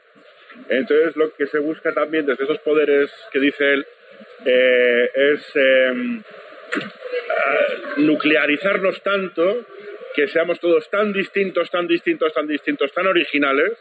[0.68, 3.86] Entonces, lo que se busca también desde esos poderes que dice él
[4.44, 6.22] eh, es em,
[7.98, 9.64] nuclearizarnos tanto
[10.14, 13.72] que seamos todos tan distintos, tan distintos, tan distintos, tan originales,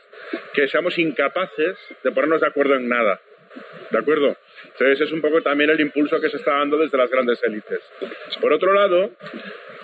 [0.53, 3.19] que seamos incapaces de ponernos de acuerdo en nada.
[3.89, 4.37] ¿De acuerdo?
[4.65, 7.79] Entonces es un poco también el impulso que se está dando desde las grandes élites.
[8.39, 9.11] Por otro lado,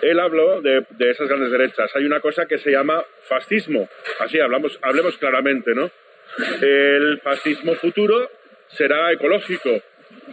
[0.00, 1.90] él habló de, esas grandes derechas.
[1.96, 3.88] Hay una cosa que se llama fascismo.
[4.20, 5.90] Así hablamos, hablemos claramente, ¿no?
[6.60, 8.30] El fascismo futuro
[8.68, 9.82] será ecológico,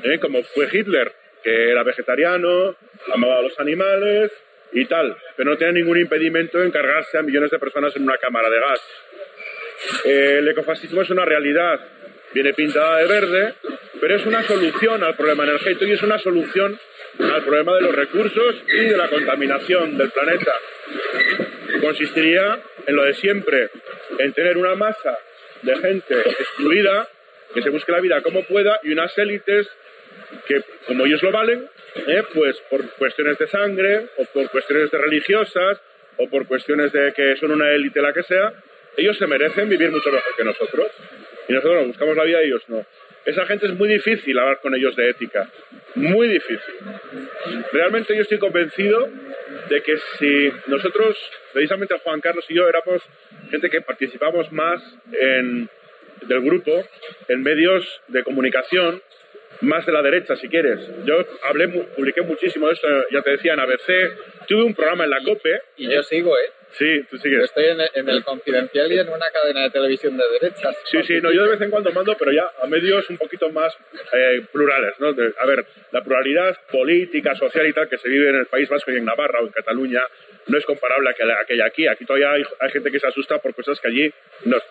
[0.03, 0.19] ¿eh?
[0.19, 1.11] como fue Hitler,
[1.43, 2.76] que era vegetariano,
[3.13, 4.32] amaba a los animales,
[4.74, 8.17] y tal, pero no tiene ningún impedimento en cargarse a millones de personas en una
[8.17, 8.82] cámara de gas.
[10.03, 11.80] El ecofascismo es una realidad,
[12.34, 13.53] viene pintada de verde,
[14.01, 16.80] pero es una solución al problema energético y es una solución
[17.19, 20.53] al problema de los recursos y de la contaminación del planeta.
[21.80, 23.69] Consistiría en lo de siempre,
[24.17, 25.19] en tener una masa
[25.61, 27.07] de gente excluida
[27.54, 29.70] que se busque la vida como pueda y unas élites
[30.47, 31.68] que, como ellos lo valen,
[32.08, 32.24] ¿eh?
[32.34, 35.82] pues por cuestiones de sangre o por cuestiones de religiosas
[36.18, 38.54] o por cuestiones de que son una élite la que sea,
[38.97, 40.88] ellos se merecen vivir mucho mejor que nosotros.
[41.47, 42.86] Y nosotros nos buscamos la vida ellos no.
[43.26, 45.49] Esa gente es muy difícil hablar con ellos de ética.
[45.95, 46.74] Muy difícil.
[47.72, 49.10] Realmente yo estoy convencido
[49.70, 51.18] de que si nosotros,
[51.54, 53.01] precisamente Juan Carlos y yo, éramos
[53.49, 54.82] gente que participamos más
[55.14, 55.70] en,
[56.28, 56.71] del grupo
[57.28, 59.01] en medios de comunicación,
[59.61, 60.80] más de la derecha, si quieres.
[61.05, 64.45] Yo hablé, publiqué muchísimo de esto, ya te decía, en ABC.
[64.47, 65.61] Tuve un programa en la COPE.
[65.78, 66.51] Y yo sigo, ¿eh?
[66.74, 67.43] Sí, tú sigues.
[67.43, 70.76] estoy en, el Confidencial y en una cadena de televisión de derechas.
[70.86, 73.51] Sí, sí, no, yo de vez en cuando mando, pero ya a medios un poquito
[73.51, 73.78] más
[74.11, 75.09] eh, plurales, ¿no?
[75.09, 78.91] a ver, la pluralidad política, social y tal que se vive en el País Vasco
[78.91, 80.01] y en Navarra o en Cataluña
[80.48, 81.88] no es comparable a que, hay aquí.
[81.88, 84.14] Aquí todavía hay, gente que se asusta por cosas que allí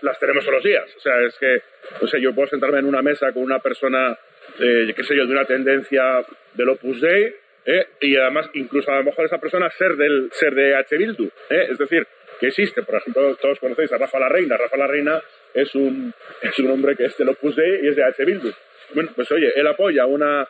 [0.03, 0.95] las tenemos todos los días.
[0.97, 1.63] O sea, es que,
[2.01, 4.19] no sé, yo puedo sentarme en una mesa con una persona
[4.59, 8.97] eh, qué sé yo, de una tendencia del Opus Dei, eh, y además incluso a
[8.97, 10.97] lo mejor esa persona ser, del, ser de H.
[10.97, 12.07] Bildu, eh, es decir,
[12.41, 15.23] que existe, por ejemplo, todos conocéis a Rafa la Reina, Rafa la Reina
[15.55, 16.13] es un,
[16.43, 18.25] es un hombre que es del Opus Dei y es de H.
[18.25, 18.53] Bildu.
[18.95, 20.47] Bueno, pues oye, él apoya una,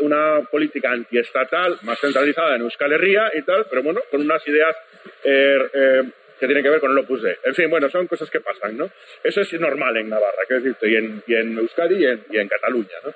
[0.00, 4.76] una política antiestatal más centralizada en Euskal Herria y tal, pero bueno, con unas ideas
[5.24, 6.02] eh,
[6.38, 7.36] que tiene que ver con el Opus Dei.
[7.44, 8.90] En fin, bueno, son cosas que pasan, ¿no?
[9.22, 12.38] Eso es normal en Navarra, quiero decirte, y en, y en Euskadi y en, y
[12.38, 13.12] en, Cataluña, ¿no?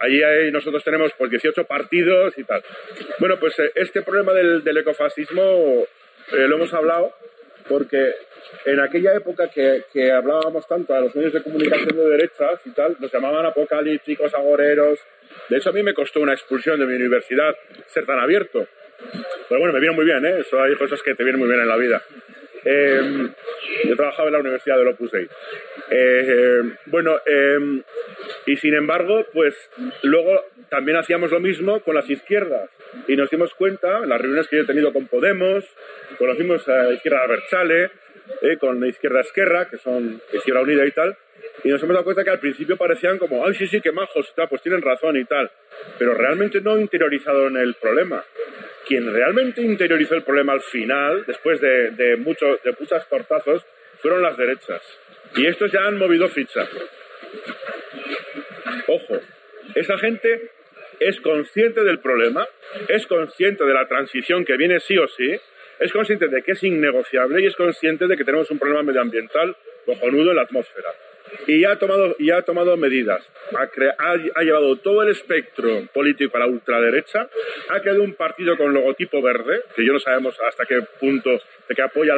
[0.00, 0.20] Allí
[0.50, 2.62] nosotros tenemos pues 18 partidos y tal.
[3.18, 5.86] Bueno, pues eh, este problema del, del ecofascismo
[6.32, 7.14] eh, lo hemos hablado
[7.68, 8.14] porque
[8.66, 12.70] en aquella época que, que, hablábamos tanto a los medios de comunicación de derechas y
[12.70, 14.98] tal, nos llamaban apocalípticos, agoreros.
[15.48, 17.54] De hecho, a mí me costó una expulsión de mi universidad
[17.86, 18.66] ser tan abierto.
[19.48, 20.40] Pero bueno, me vino muy bien, ¿eh?
[20.40, 22.02] Eso hay cosas que te vienen muy bien en la vida.
[22.64, 23.28] Eh,
[23.84, 25.28] yo trabajaba en la Universidad de Opus Dei.
[25.90, 27.82] Eh, bueno, em,
[28.46, 29.54] y sin embargo, pues
[30.02, 30.40] luego
[30.70, 32.70] también hacíamos lo mismo con las izquierdas.
[33.08, 35.64] Y nos dimos cuenta, en las reuniones que yo he tenido con Podemos,
[36.18, 37.90] conocimos a la izquierda Berchale,
[38.42, 41.16] eh, con la izquierda Esquerra, que son Izquierda Unida y tal,
[41.62, 44.32] y nos hemos dado cuenta que al principio parecían como, ay, sí, sí, qué majos,
[44.48, 45.50] pues tienen razón y tal,
[45.98, 48.24] pero realmente no interiorizaron el problema
[48.84, 53.64] quien realmente interiorizó el problema al final, después de, de, mucho, de muchos tortazos,
[53.98, 54.82] fueron las derechas.
[55.36, 56.68] Y estos ya han movido ficha.
[58.86, 59.20] Ojo,
[59.74, 60.50] esa gente
[61.00, 62.46] es consciente del problema,
[62.88, 65.36] es consciente de la transición que viene sí o sí,
[65.78, 69.56] es consciente de que es innegociable y es consciente de que tenemos un problema medioambiental
[69.84, 70.90] cojonudo en la atmósfera
[71.46, 73.28] y ha tomado, y ha tomado medidas.
[73.54, 77.28] Ha, ha, llevado todo el espectro político a la ultraderecha.
[77.68, 81.30] Ha creado un partido con logotipo verde, que yo no sabemos hasta qué punto,
[81.68, 82.14] de que apoya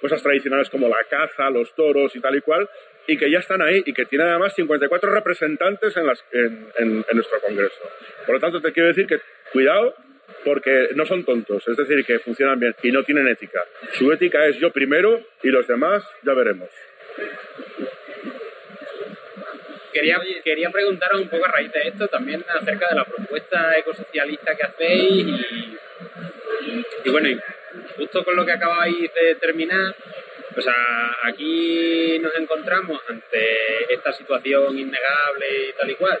[0.00, 2.68] cosas tradicionales como la caza, los toros y tal y cual,
[3.06, 7.04] y que ya están ahí y que tiene además 54 representantes en, las, en, en,
[7.14, 7.80] nuestro Congreso.
[8.26, 9.20] Por lo tanto, te quiero decir que
[9.52, 9.94] cuidado
[10.44, 13.64] porque no son tontos, es decir, que funcionan bien y no tienen ética.
[13.92, 16.68] Su ética es yo primero y los demás ya veremos.
[19.92, 24.54] Quería, quería preguntaros un poco a raíz de esto también acerca de la propuesta ecosocialista
[24.54, 25.76] que hacéis y,
[27.04, 27.40] y bueno,
[27.96, 29.94] justo con lo que acabáis de terminar,
[30.56, 36.20] o sea, aquí nos encontramos ante esta situación innegable y tal y cual,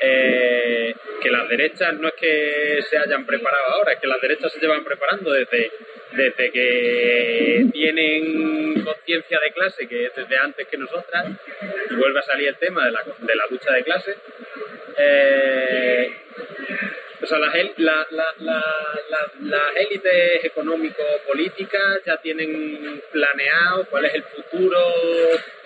[0.00, 4.52] eh, que las derechas no es que se hayan preparado ahora, es que las derechas
[4.52, 5.70] se llevan preparando desde,
[6.12, 11.26] desde que tienen conciencia de clase, que es desde antes que nosotras,
[11.90, 14.16] y vuelve a salir el tema de la, de la lucha de clase.
[14.96, 16.12] Eh,
[17.22, 18.06] o sea, las, la,
[19.40, 24.78] las élites económico-políticas ya tienen planeado cuál es el futuro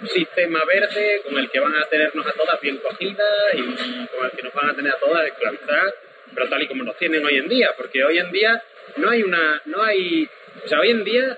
[0.07, 4.31] sistema verde con el que van a tenernos a todas bien cogidas y con el
[4.33, 5.95] que nos van a tener a todas esclavizadas,
[6.35, 8.63] pero tal y como nos tienen hoy en día, porque hoy en día
[8.97, 10.29] no hay una, no hay,
[10.65, 11.37] o sea, hoy en día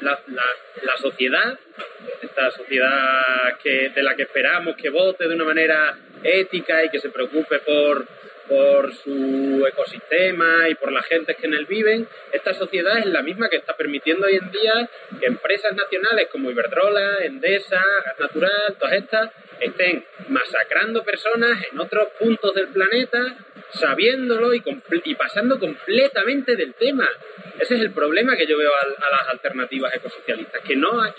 [0.00, 1.58] la, la, sociedad,
[2.22, 6.98] esta sociedad que, de la que esperamos que vote de una manera ética y que
[6.98, 8.06] se preocupe por
[8.48, 13.22] por su ecosistema y por la gente que en él viven, esta sociedad es la
[13.22, 14.88] misma que está permitiendo hoy en día
[15.18, 19.30] que empresas nacionales como Iberdrola, Endesa, Gas Natural, todas estas,
[19.60, 23.36] estén masacrando personas en otros puntos del planeta,
[23.70, 24.62] sabiéndolo y,
[25.04, 27.08] y pasando completamente del tema.
[27.58, 31.12] Ese es el problema que yo veo a, las alternativas ecosocialistas, que no hay,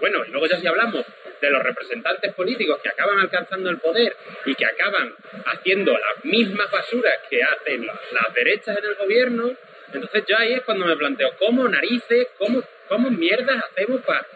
[0.00, 1.04] bueno, y luego ya si hablamos
[1.40, 5.14] de los representantes políticos que acaban alcanzando el poder y que acaban
[5.46, 9.56] haciendo las mismas basuras que hacen las derechas en el gobierno,
[9.92, 14.26] entonces yo ahí es cuando me planteo, ¿cómo narices, cómo, cómo mierdas hacemos para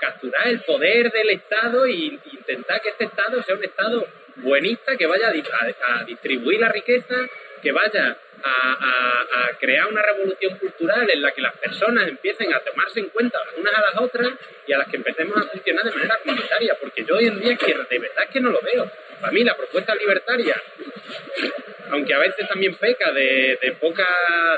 [0.00, 4.06] capturar el poder del Estado e intentar que este Estado sea un Estado
[4.36, 7.14] buenista que vaya a distribuir la riqueza,
[7.60, 12.98] que vaya a, crear una revolución cultural en la que las personas empiecen a tomarse
[12.98, 14.32] en cuenta las unas a las otras
[14.66, 17.56] y a las que empecemos a funcionar de manera comunitaria, porque yo hoy en día
[17.56, 18.90] que de verdad es que no lo veo.
[19.20, 20.60] Para mí la propuesta libertaria,
[21.90, 24.06] aunque a veces también peca de, poca,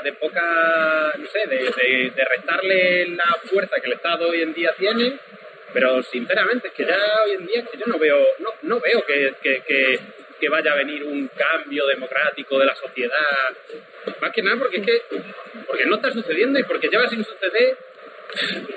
[0.03, 4.71] de poca, no sé, de, de, restarle la fuerza que el Estado hoy en día
[4.77, 5.19] tiene,
[5.71, 8.79] pero sinceramente es que ya hoy en día es que yo no veo, no, no
[8.79, 9.99] veo que, que que
[10.49, 13.55] vaya a venir un cambio democrático de la sociedad.
[14.21, 15.01] Más que nada porque es que
[15.67, 17.77] porque no está sucediendo y porque lleva sin suceder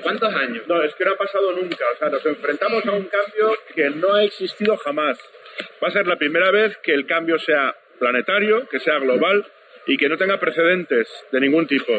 [0.02, 0.66] ¿Cuántos años?
[0.66, 1.84] No, es que no ha pasado nunca.
[1.94, 5.18] O sea, nos enfrentamos a un cambio que no ha existido jamás.
[5.82, 9.46] Va a ser la primera vez que el cambio sea planetario, que sea global
[9.86, 11.92] y que no tenga precedentes de ningún tipo.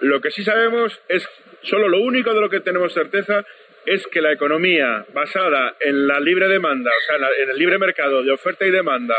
[0.00, 1.28] Lo que sí sabemos es,
[1.62, 3.44] solo lo único de lo que tenemos certeza
[3.86, 8.22] es que la economía basada en la libre demanda, o sea, en el libre mercado
[8.22, 9.16] de oferta y demanda,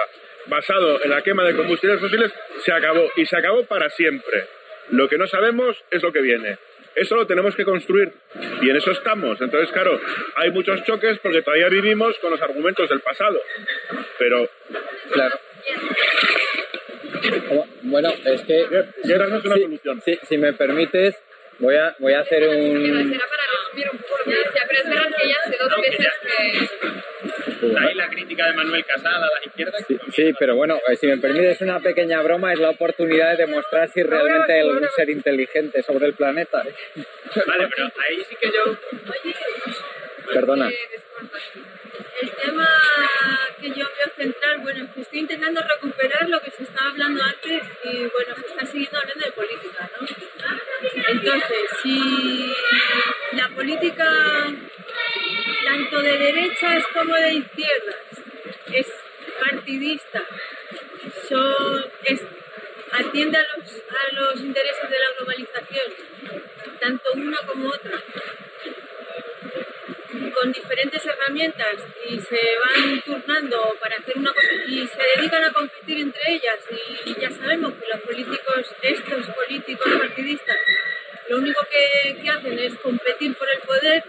[0.48, 2.32] basado en la quema de combustibles fósiles,
[2.64, 4.46] se acabó y se acabó para siempre.
[4.92, 6.58] Lo que no sabemos es lo que viene.
[6.96, 8.14] Eso lo tenemos que construir
[8.62, 9.42] y en eso estamos.
[9.42, 10.00] Entonces, claro,
[10.36, 13.40] hay muchos choques porque todavía vivimos con los argumentos del pasado.
[14.18, 14.50] Pero.
[15.12, 15.40] Claro.
[17.82, 18.66] Bueno, es que.
[19.14, 20.02] una solución.
[20.24, 21.22] si me permites,
[21.60, 23.12] Voy a, voy a hacer un...
[23.12, 25.10] Será para resumir un poco lo que decía, pero es verdad
[25.68, 26.08] que...
[27.78, 29.78] Ahí la crítica de Manuel Casada a la izquierda.
[29.88, 33.46] Sí, sí, pero bueno, eh, si me permites una pequeña broma, es la oportunidad de
[33.46, 36.60] demostrar si realmente hay algún ser inteligente sobre el planeta.
[36.60, 38.78] Vale, pero ahí sí que yo...
[40.34, 40.70] Perdona.
[42.22, 42.68] El tema
[43.60, 47.64] que yo veo central, bueno, que estoy intentando recuperar lo que se estaba hablando antes
[47.84, 50.08] y bueno, se está siguiendo hablando de política, ¿no?
[51.08, 52.56] Entonces, si
[53.34, 54.54] la política
[55.66, 57.96] tanto de derechas como de izquierdas
[58.72, 58.88] es
[59.40, 60.24] partidista,
[61.28, 61.92] son,
[62.92, 65.94] atiende a los, a los intereses de la globalización,
[66.80, 68.02] tanto una como otra,
[70.34, 71.76] con diferentes herramientas
[72.10, 76.60] y se van turnando para hacer una cosa y se dedican a competir entre ellas
[77.06, 80.58] y ya sabemos que los políticos, estos políticos partidistas,
[81.30, 84.04] lo único que, que hacen es competir por el poder,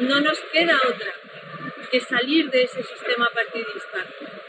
[0.00, 1.14] no nos queda otra
[1.90, 4.06] que salir de ese sistema partidista.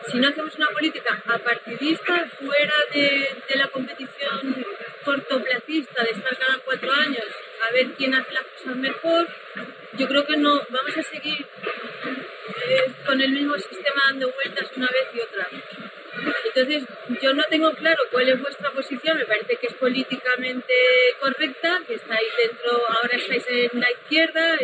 [0.08, 4.66] Si no hacemos una política apartidista, fuera de, la competición
[5.04, 7.26] cortoplacista de estar cada cuatro años
[7.68, 9.28] a ver quién hace las cosas mejor,
[9.94, 11.46] yo creo que no vamos a seguir
[12.68, 15.48] eh, con el mismo sistema dando vueltas una vez y otra.
[16.46, 16.84] Entonces,
[17.22, 20.74] yo no tengo claro cuál es vuestra posición, me parece que es políticamente
[21.20, 24.58] correcta, que estáis dentro, ahora estáis en la izquierda,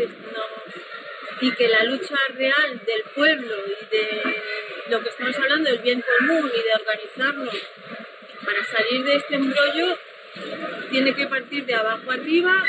[1.42, 4.22] y que la lucha real del pueblo y de
[4.90, 7.56] lo que estamos hablando, del bien común y de organizarnos
[8.46, 9.98] para salir de este embrollo
[10.90, 12.64] tiene que partir de abajo arriba,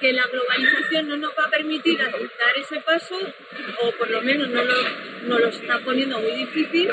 [0.00, 2.12] que la globalización no nos va a permitir dar
[2.56, 3.18] ese paso,
[3.80, 4.74] o por lo menos no lo,
[5.24, 6.90] no lo está poniendo muy difícil,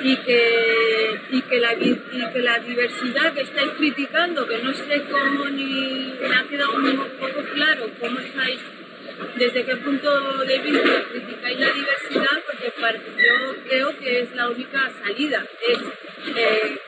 [0.00, 5.02] y que, y que, la, y que la diversidad que estáis criticando, que no sé
[5.10, 8.60] cómo ni me ha quedado un poco claro cómo estáis,
[9.36, 12.72] desde qué punto de vista criticáis la diversidad, porque
[13.16, 15.78] yo creo que es la única salida, es
[16.36, 16.78] eh,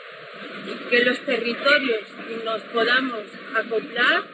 [0.88, 2.00] que los territorios
[2.44, 3.24] nos podamos
[3.54, 4.24] acoplar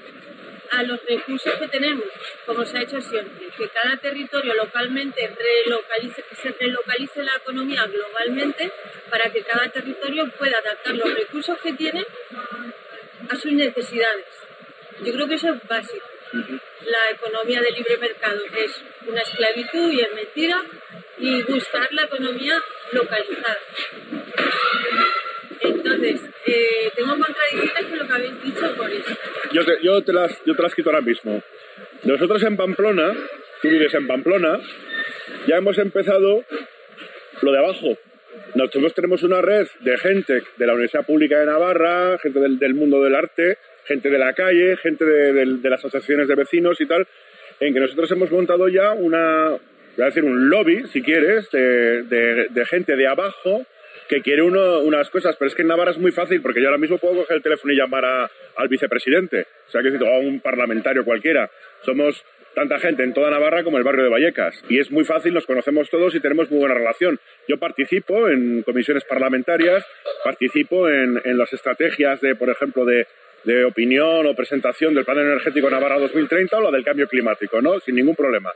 [0.70, 2.04] a los recursos que tenemos,
[2.44, 5.30] como se ha hecho siempre, que cada territorio localmente
[5.64, 8.72] relocalice, que se relocalice la economía globalmente
[9.08, 12.04] para que cada territorio pueda adaptar los recursos que tiene
[13.28, 14.26] a sus necesidades.
[15.04, 16.15] Yo creo que eso es básico.
[16.32, 20.62] La economía de libre mercado es una esclavitud y es mentira
[21.18, 22.60] y buscar la economía
[22.92, 23.58] localizada.
[25.60, 29.16] Entonces, eh, tengo contradicciones con lo que habéis dicho por eso.
[29.52, 31.42] Yo te, yo, te las, yo te las quito ahora mismo.
[32.04, 33.14] Nosotros en Pamplona,
[33.62, 34.60] tú vives en Pamplona,
[35.46, 36.44] ya hemos empezado
[37.40, 37.98] lo de abajo.
[38.54, 42.74] Nosotros tenemos una red de gente de la Universidad Pública de Navarra, gente del, del
[42.74, 46.80] mundo del arte, gente de la calle, gente de, de, de, las asociaciones de vecinos
[46.80, 47.06] y tal,
[47.60, 52.02] en que nosotros hemos montado ya una, voy a decir, un lobby, si quieres, de,
[52.50, 53.66] de gente de abajo
[54.08, 56.78] que quiere unas cosas, pero es que en Navarra es muy fácil porque yo ahora
[56.78, 60.18] mismo puedo coger el teléfono y llamar a, al vicepresidente, o sea, que decir, a
[60.18, 61.50] un parlamentario cualquiera.
[61.82, 65.34] Somos tanta gente en toda Navarra como el barrio de Vallecas y es muy fácil,
[65.34, 67.18] nos conocemos todos y tenemos muy buena relación.
[67.48, 69.84] Yo participo en comisiones parlamentarias,
[70.24, 73.06] participo en, en las estrategias de, por ejemplo, de,
[73.46, 77.78] de opinión o presentación del Plan Energético Navarra 2030 o la del cambio climático, ¿no?
[77.78, 78.52] Sin ningún problema.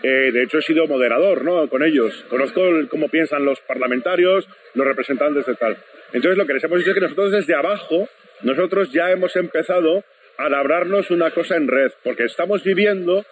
[0.00, 1.68] Eh, de hecho, he sido moderador ¿no?
[1.68, 2.24] con ellos.
[2.28, 5.76] Conozco el, cómo piensan los parlamentarios, los representantes de tal.
[6.12, 8.08] Entonces, lo que les hemos dicho es que nosotros desde abajo,
[8.42, 10.04] nosotros ya hemos empezado
[10.36, 13.26] a labrarnos una cosa en red, porque estamos viviendo,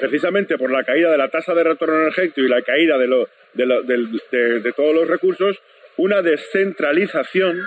[0.00, 3.28] precisamente por la caída de la tasa de retorno energético y la caída de, lo,
[3.52, 5.60] de, lo, de, de todos los recursos,
[5.98, 7.60] una descentralización,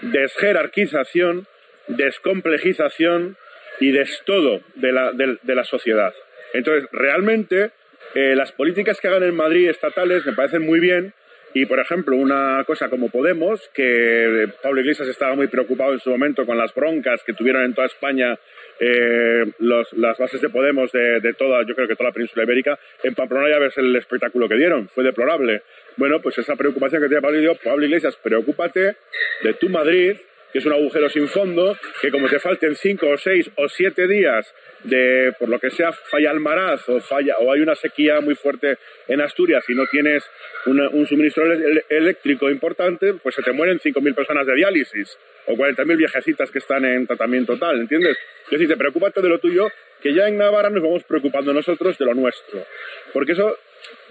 [0.00, 1.46] desjerarquización,
[1.88, 3.36] descomplejización
[3.80, 6.12] y destodo de la, de la sociedad.
[6.52, 7.70] Entonces, realmente,
[8.14, 11.12] eh, las políticas que hagan en Madrid estatales me parecen muy bien.
[11.54, 16.10] Y, por ejemplo, una cosa como Podemos, que Pablo Iglesias estaba muy preocupado en su
[16.10, 18.38] momento con las broncas que tuvieron en toda España
[18.78, 22.78] eh, las bases de Podemos de, de, toda, yo creo que toda la península ibérica,
[23.02, 25.62] en Pamplona ya ves el espectáculo que dieron, fue deplorable.
[25.96, 28.96] Bueno, pues esa preocupación que tiene Pablo, Pablo Iglesias, preocúpate
[29.42, 30.16] de tu Madrid,
[30.52, 34.06] que es un agujero sin fondo, que como te falten cinco o seis o siete
[34.06, 34.52] días
[34.84, 38.34] de, por lo que sea, falla el maraz o, falla, o hay una sequía muy
[38.34, 40.24] fuerte en Asturias y no tienes
[40.66, 41.44] una, un suministro
[41.88, 46.84] eléctrico importante, pues se te mueren 5.000 personas de diálisis o 40.000 viejecitas que están
[46.84, 48.16] en tratamiento tal, ¿entiendes?
[48.44, 49.68] Es decir, te preocúpate de lo tuyo,
[50.00, 52.64] que ya en Navarra nos vamos preocupando nosotros de lo nuestro.
[53.12, 53.58] Porque eso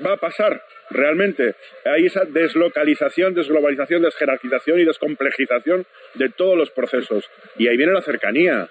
[0.05, 1.55] va a pasar realmente.
[1.85, 5.85] Hay esa deslocalización, desglobalización, desjerarquización y descomplejización
[6.15, 7.25] de todos los procesos.
[7.57, 8.69] Y ahí viene la cercanía.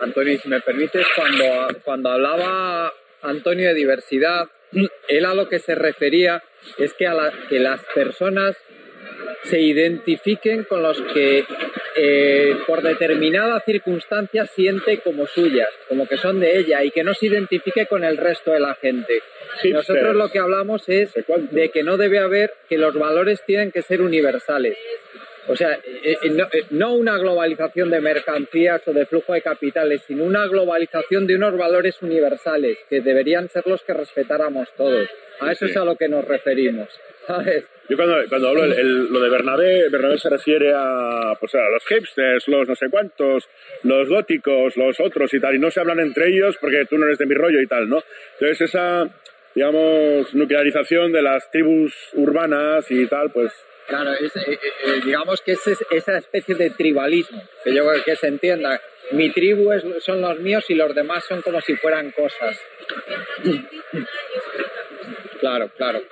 [0.00, 2.92] Antonio, si me permites, cuando, cuando hablaba
[3.22, 4.48] Antonio de diversidad,
[5.08, 6.42] él a lo que se refería
[6.78, 8.56] es que, a la, que las personas
[9.44, 11.44] se identifiquen con los que
[11.96, 17.14] eh, por determinada circunstancia siente como suyas, como que son de ella y que no
[17.14, 19.20] se identifique con el resto de la gente.
[19.64, 21.14] Nosotros lo que hablamos es
[21.50, 24.76] de que no debe haber, que los valores tienen que ser universales.
[25.48, 29.42] O sea, eh, eh, no, eh, no una globalización de mercancías o de flujo de
[29.42, 35.08] capitales, sino una globalización de unos valores universales que deberían ser los que respetáramos todos.
[35.40, 35.70] A eso Sí.
[35.70, 36.88] es a lo que nos referimos.
[37.26, 37.64] ¿sabes?
[37.88, 41.68] Yo cuando, cuando hablo el, el- lo de Bernabé, Bernabé se refiere a, pues a
[41.70, 43.48] los hipsters, los no sé cuántos,
[43.84, 47.06] los góticos, los otros y tal, y no se hablan entre ellos porque tú no
[47.06, 48.02] eres de mi rollo y tal, ¿no?
[48.34, 49.08] Entonces esa,
[49.54, 53.52] digamos, nuclearización de las tribus urbanas y tal, pues
[53.86, 58.02] Claro, es, eh, eh, eh, digamos que es- esa especie de tribalismo, que yo creo
[58.02, 58.80] que se entienda.
[59.12, 62.60] Mi tribu es- son los míos y los demás son como si fueran cosas.
[65.40, 66.02] Claro, claro.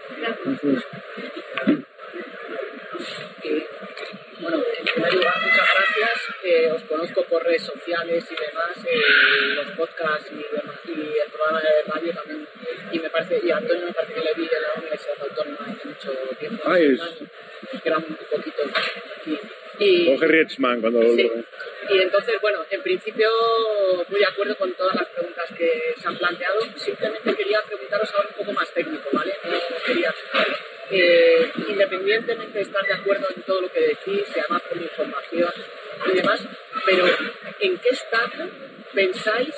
[4.41, 6.35] Bueno, en primer lugar, muchas gracias.
[6.43, 10.91] Eh, os conozco por redes sociales y demás, eh, los podcasts y, demás, y
[11.25, 12.49] el programa de radio también.
[12.93, 15.67] Y me parece, y a Antonio me parece que le vi en la Universidad Autónoma
[15.71, 17.27] hace mucho tiempo, hace Ay, un es- año,
[17.83, 18.63] que era un poquito
[19.21, 19.39] aquí.
[19.79, 21.03] Y, Jorge Rietzmann cuando...
[21.03, 21.31] Sí.
[21.91, 23.29] Y entonces, bueno, en principio
[24.09, 26.61] muy de acuerdo con todas las preguntas que se han planteado.
[26.77, 29.35] Simplemente quería preguntaros algo un poco más técnico, ¿vale?
[29.45, 30.15] No quería
[30.91, 35.53] eh, independientemente de estar de acuerdo en todo lo que decís, y además con información
[36.07, 36.41] y demás,
[36.85, 37.07] pero
[37.61, 38.51] ¿en qué estado
[38.93, 39.55] pensáis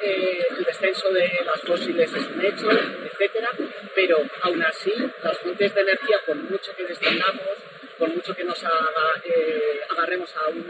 [0.00, 3.50] eh, el descenso de las fósiles es un hecho, etcétera,
[3.94, 4.92] pero aún así
[5.22, 7.58] las fuentes de energía, por mucho que descendamos,
[7.98, 10.66] por mucho que nos eh, agarremos a, un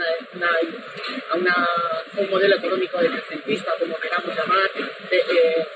[2.30, 4.70] modelo económico decrecentista, como queramos llamar,
[5.10, 5.66] eh,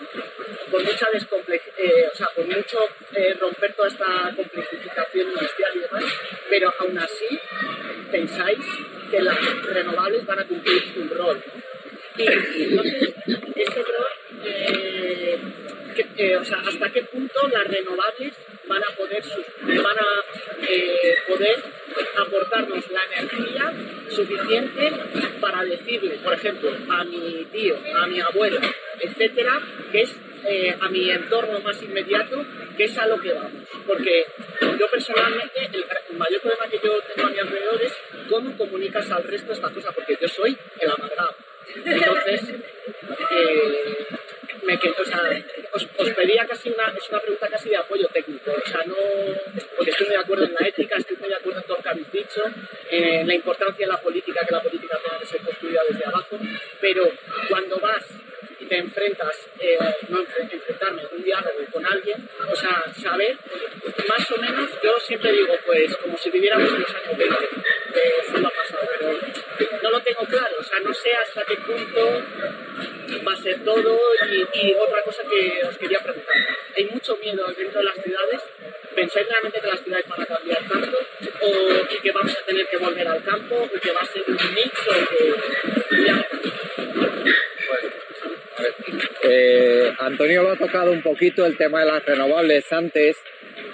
[0.71, 1.07] por mucha
[1.79, 2.79] eh, o sea, por mucho
[3.39, 6.05] romper toda esta complejificación industrial y demás,
[6.49, 7.39] pero aún así
[8.11, 8.65] pensáis
[9.11, 11.45] que las renovables van a cumplir un rol.
[12.17, 12.27] Y,
[12.63, 13.15] entonces,
[13.57, 14.13] este rol,
[16.45, 18.33] sea, hasta qué punto las renovables
[18.67, 19.23] van a poder,
[19.63, 21.63] van a, eh, poder
[22.17, 23.73] aportarnos la energía
[24.09, 24.93] suficiente
[25.41, 28.61] para decirle, por ejemplo, a mi tío, a mi abuela,
[29.01, 29.61] etcétera,
[29.91, 32.45] que es eh, a mi entorno más inmediato,
[32.77, 33.63] que es a lo que vamos.
[33.87, 34.27] Porque
[34.61, 35.85] yo personalmente, el,
[36.17, 37.93] mayor problema que yo tengo a mi alrededor es
[38.29, 41.35] cómo comunicas al resto esta cosa, porque yo soy el amargado.
[41.85, 42.55] Entonces,
[43.31, 44.07] eh,
[44.63, 45.23] me o sea,
[45.73, 48.95] os, pedía casi una, es una pregunta casi de apoyo técnico, o sea, no,
[49.77, 51.83] porque estoy muy de acuerdo en la ética, estoy muy de acuerdo en todo lo
[51.83, 52.43] que habéis dicho,
[52.91, 56.39] en la importancia de la política, que la política tenga que ser construida desde abajo,
[56.81, 57.11] pero
[57.49, 58.05] cuando vas
[58.61, 59.79] y te enfrentas, eh,
[60.09, 63.37] no enfrentarme, un diálogo con alguien, o sea, saber,
[64.09, 67.37] más o menos, yo siempre digo, pues, como si viviéramos en los años 20,
[67.95, 69.19] eso ha pasado, pero
[69.83, 72.23] no lo tengo claro, o sea, no sé hasta qué punto
[73.27, 73.99] va a ser todo
[74.55, 76.35] y, otra cosa que os quería preguntar,
[76.77, 78.41] hay mucho miedo dentro de las ciudades,
[78.95, 80.99] ¿pensáis realmente que las ciudades van a cambiar tanto
[81.41, 81.49] o
[81.91, 84.55] y que vamos a tener que volver al campo o que va a ser un
[84.55, 86.29] mix o que ya...
[89.25, 93.17] Eh, Antonio lo ha tocado un poquito el tema de las renovables antes,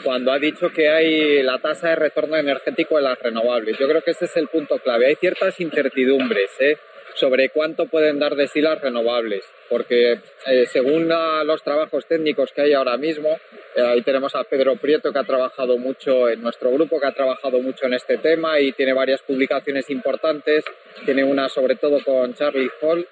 [0.02, 3.76] cuando ha dicho que hay la tasa de retorno energético de las renovables.
[3.78, 5.06] Yo creo que ese es el punto clave.
[5.06, 6.78] Hay ciertas incertidumbres ¿eh?
[7.14, 11.08] sobre cuánto pueden dar de sí las renovables, porque eh, según
[11.44, 13.36] los trabajos técnicos que hay ahora mismo,
[13.76, 17.60] ahí tenemos a Pedro Prieto que ha trabajado mucho en nuestro grupo, que ha trabajado
[17.60, 20.64] mucho en este tema y tiene varias publicaciones importantes.
[21.04, 23.06] Tiene una sobre todo con Charlie Hall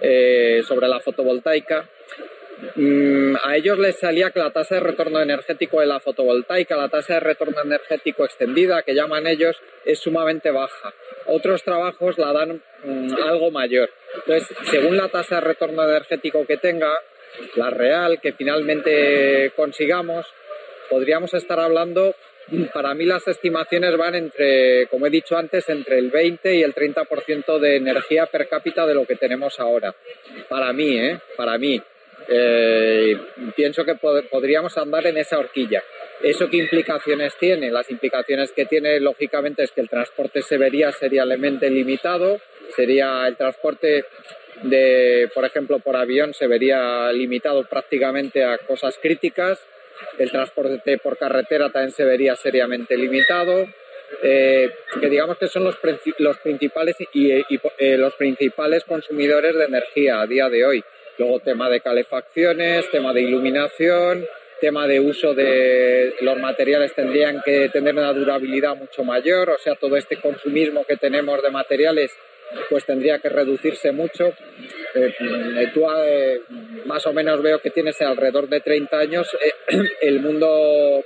[0.00, 1.88] eh, sobre la fotovoltaica.
[2.74, 6.88] Mm, a ellos les salía que la tasa de retorno energético de la fotovoltaica, la
[6.88, 10.92] tasa de retorno energético extendida, que llaman ellos, es sumamente baja.
[11.26, 13.90] Otros trabajos la dan mm, algo mayor.
[14.14, 16.92] Entonces, según la tasa de retorno energético que tenga,
[17.56, 20.26] la real, que finalmente consigamos,
[20.88, 22.14] podríamos estar hablando
[22.72, 26.74] para mí las estimaciones van entre, como he dicho antes, entre el 20 y el
[26.74, 29.94] 30% de energía per cápita de lo que tenemos ahora.
[30.48, 31.18] Para mí, ¿eh?
[31.36, 31.80] Para mí.
[32.28, 33.16] Eh,
[33.56, 35.82] pienso que podríamos andar en esa horquilla.
[36.22, 37.70] ¿Eso qué implicaciones tiene?
[37.70, 42.40] Las implicaciones que tiene, lógicamente, es que el transporte se vería seriamente limitado,
[42.74, 44.04] sería el transporte
[44.62, 49.60] de, por ejemplo, por avión se vería limitado prácticamente a cosas críticas,
[50.18, 53.66] el transporte por carretera también se vería seriamente limitado.
[54.22, 55.78] Eh, que digamos que son los,
[56.18, 60.84] los principales y, eh, los principales consumidores de energía a día de hoy.
[61.18, 64.24] Luego tema de calefacciones, tema de iluminación,
[64.60, 69.74] tema de uso de los materiales tendrían que tener una durabilidad mucho mayor, o sea,
[69.74, 72.16] todo este consumismo que tenemos de materiales
[72.70, 74.32] pues tendría que reducirse mucho.
[74.94, 76.40] Eh, tú eh,
[76.86, 79.28] más o menos veo que tienes alrededor de 30 años.
[79.34, 81.04] Eh, el mundo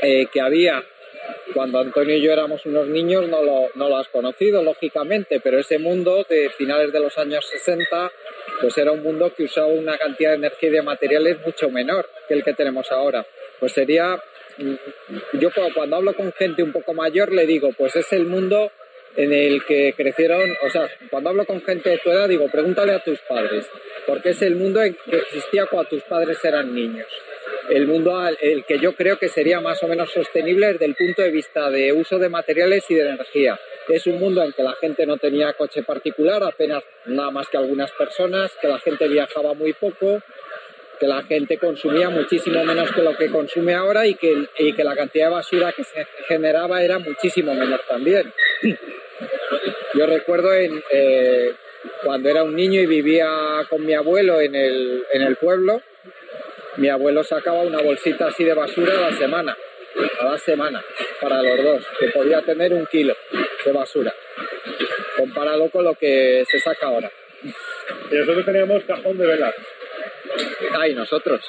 [0.00, 0.84] que había
[1.54, 5.58] cuando Antonio y yo éramos unos niños no lo, no lo has conocido, lógicamente, pero
[5.58, 8.10] ese mundo de finales de los años 60
[8.60, 12.08] pues era un mundo que usaba una cantidad de energía y de materiales mucho menor
[12.28, 13.26] que el que tenemos ahora.
[13.58, 14.16] Pues sería,
[14.58, 14.74] mm,
[15.40, 18.70] yo cuando hablo con gente un poco mayor le digo, pues es el mundo
[19.16, 22.92] en el que crecieron, o sea, cuando hablo con gente de tu edad digo, pregúntale
[22.92, 23.66] a tus padres,
[24.06, 27.06] porque es el mundo que existía cuando tus padres eran niños.
[27.70, 31.22] El mundo el que yo creo que sería más o menos sostenible desde el punto
[31.22, 33.58] de vista de uso de materiales y de energía.
[33.88, 37.56] Es un mundo en que la gente no tenía coche particular, apenas nada más que
[37.56, 40.22] algunas personas, que la gente viajaba muy poco,
[40.98, 44.84] que la gente consumía muchísimo menos que lo que consume ahora y que, y que
[44.84, 48.32] la cantidad de basura que se generaba era muchísimo menor también.
[49.94, 51.52] Yo recuerdo en, eh,
[52.04, 53.28] cuando era un niño y vivía
[53.68, 55.82] con mi abuelo en el, en el pueblo,
[56.76, 59.56] mi abuelo sacaba una bolsita así de basura a la semana,
[60.20, 60.82] a la semana,
[61.20, 63.16] para los dos, que podía tener un kilo
[63.64, 64.12] de basura,
[65.16, 67.10] comparado con lo que se saca ahora.
[68.10, 69.54] Y nosotros teníamos cajón de velas.
[70.78, 71.40] Ay, nosotros.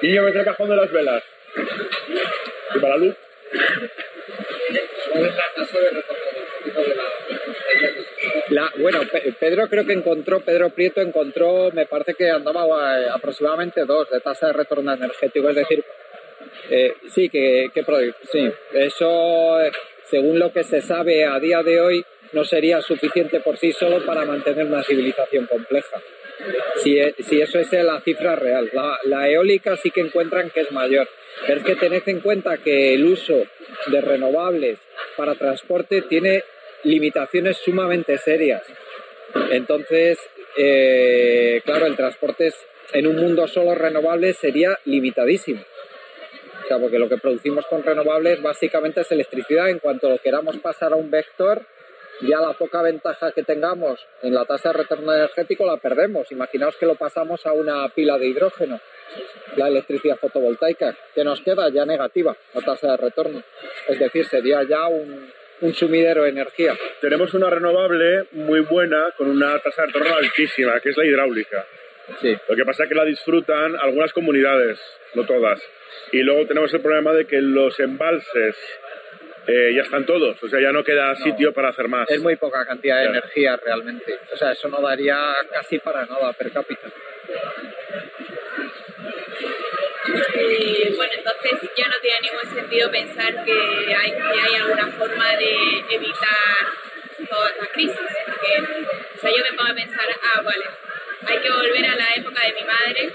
[0.00, 1.22] Y yo metí el cajón de las velas.
[2.74, 3.14] y para la luz.
[5.14, 6.41] La,
[8.78, 9.00] bueno,
[9.38, 14.20] Pedro creo que encontró, Pedro Prieto encontró, me parece que andaba eh, aproximadamente dos de
[14.20, 15.84] tasa de retorno energético, es decir,
[16.70, 17.70] eh, sí, que,
[18.30, 19.58] sí, eso,
[20.04, 24.04] según lo que se sabe a día de hoy, no sería suficiente por sí solo
[24.06, 26.00] para mantener una civilización compleja.
[26.82, 28.70] Si, e, si eso es la cifra real.
[28.72, 31.08] La, la, eólica sí que encuentran que es mayor.
[31.46, 33.44] Pero es que tened en cuenta que el uso
[33.86, 34.78] de renovables
[35.16, 36.42] para transporte tiene
[36.84, 38.62] limitaciones sumamente serias.
[39.50, 40.18] Entonces,
[40.56, 42.52] eh, claro, el transporte
[42.92, 45.62] en un mundo solo renovable sería limitadísimo.
[46.62, 49.70] O sea, porque lo que producimos con renovables básicamente es electricidad.
[49.70, 51.66] En cuanto lo queramos pasar a un vector,
[52.20, 56.30] ya la poca ventaja que tengamos en la tasa de retorno energético la perdemos.
[56.30, 58.80] Imaginaos que lo pasamos a una pila de hidrógeno,
[59.56, 63.42] la electricidad fotovoltaica, que nos queda ya negativa la tasa de retorno.
[63.88, 65.32] Es decir, sería ya un,
[65.62, 66.76] un sumidero de energía.
[67.00, 71.64] Tenemos una renovable muy buena con una tasa de retorno altísima, que es la hidráulica.
[72.20, 72.36] Sí.
[72.48, 74.80] Lo que pasa es que la disfrutan algunas comunidades,
[75.14, 75.62] no todas.
[76.10, 78.56] Y luego tenemos el problema de que los embalses
[79.46, 82.10] eh, ya están todos, o sea, ya no queda sitio para hacer más.
[82.10, 86.32] Es muy poca cantidad de energía realmente, o sea, eso no daría casi para nada
[86.32, 86.88] per cápita.
[90.04, 95.36] Y bueno, entonces ya no tiene ningún sentido pensar que hay, que hay alguna forma
[95.36, 96.66] de evitar
[97.28, 97.96] toda esta crisis.
[98.26, 98.60] Porque,
[99.16, 100.64] o sea, yo me pongo a pensar, ah, vale,
[101.26, 103.12] hay que volver a la época de mi madre,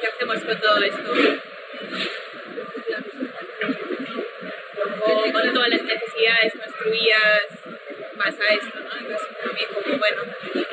[0.00, 1.12] ¿qué hacemos con todo esto?
[5.00, 7.58] O con todas las necesidades construidas
[8.18, 8.96] pasa esto, ¿no?
[8.98, 10.22] Entonces, para mí, como, bueno,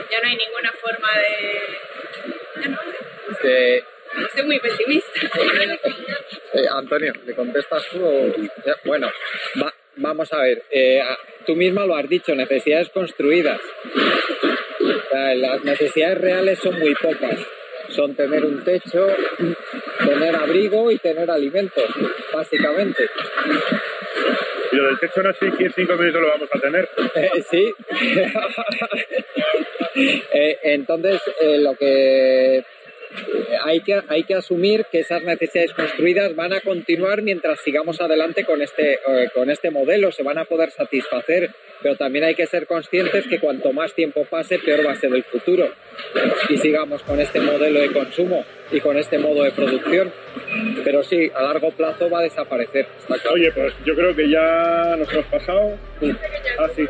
[0.10, 1.80] ya no hay ninguna forma de...
[2.62, 2.80] Ya no,
[3.42, 3.86] de
[4.34, 5.12] soy muy pesimista.
[6.54, 8.02] Eh, Antonio, ¿le contestas tú?
[8.02, 8.34] O...
[8.86, 9.12] Bueno,
[9.98, 10.64] vamos a ver.
[10.72, 11.02] Eh,
[11.46, 13.60] tú misma lo has dicho, necesidades construidas.
[15.12, 17.38] las necesidades reales son muy pocas.
[17.90, 19.06] Son tener un techo,
[20.06, 21.86] tener abrigo y tener alimentos,
[22.34, 23.10] básicamente.
[24.72, 26.90] Y lo del techo no sé si en cinco minutos lo vamos a tener.
[27.16, 27.74] Eh, sí.
[30.34, 32.64] eh, entonces, eh, lo que
[33.64, 38.46] hay que, hay que asumir que esas necesidades construidas van a continuar mientras sigamos adelante
[38.46, 41.52] con este, eh, con este modelo, se van a poder satisfacer,
[41.82, 45.14] pero también hay que ser conscientes que cuanto más tiempo pase, peor va a ser
[45.14, 45.70] el futuro.
[46.50, 50.12] Y sigamos con este modelo de consumo y con este modo de producción.
[50.84, 52.88] Pero sí, a largo plazo va a desaparecer.
[53.32, 55.78] Oye, pues yo creo que ya nos hemos pasado.
[56.60, 56.86] Ah, sí.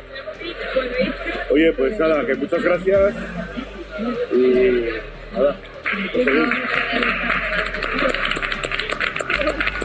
[1.49, 3.15] Oye, pues nada, que muchas gracias.
[4.33, 4.89] Y
[5.33, 5.57] nada.
[5.95, 6.15] Thank
[9.79, 9.84] you.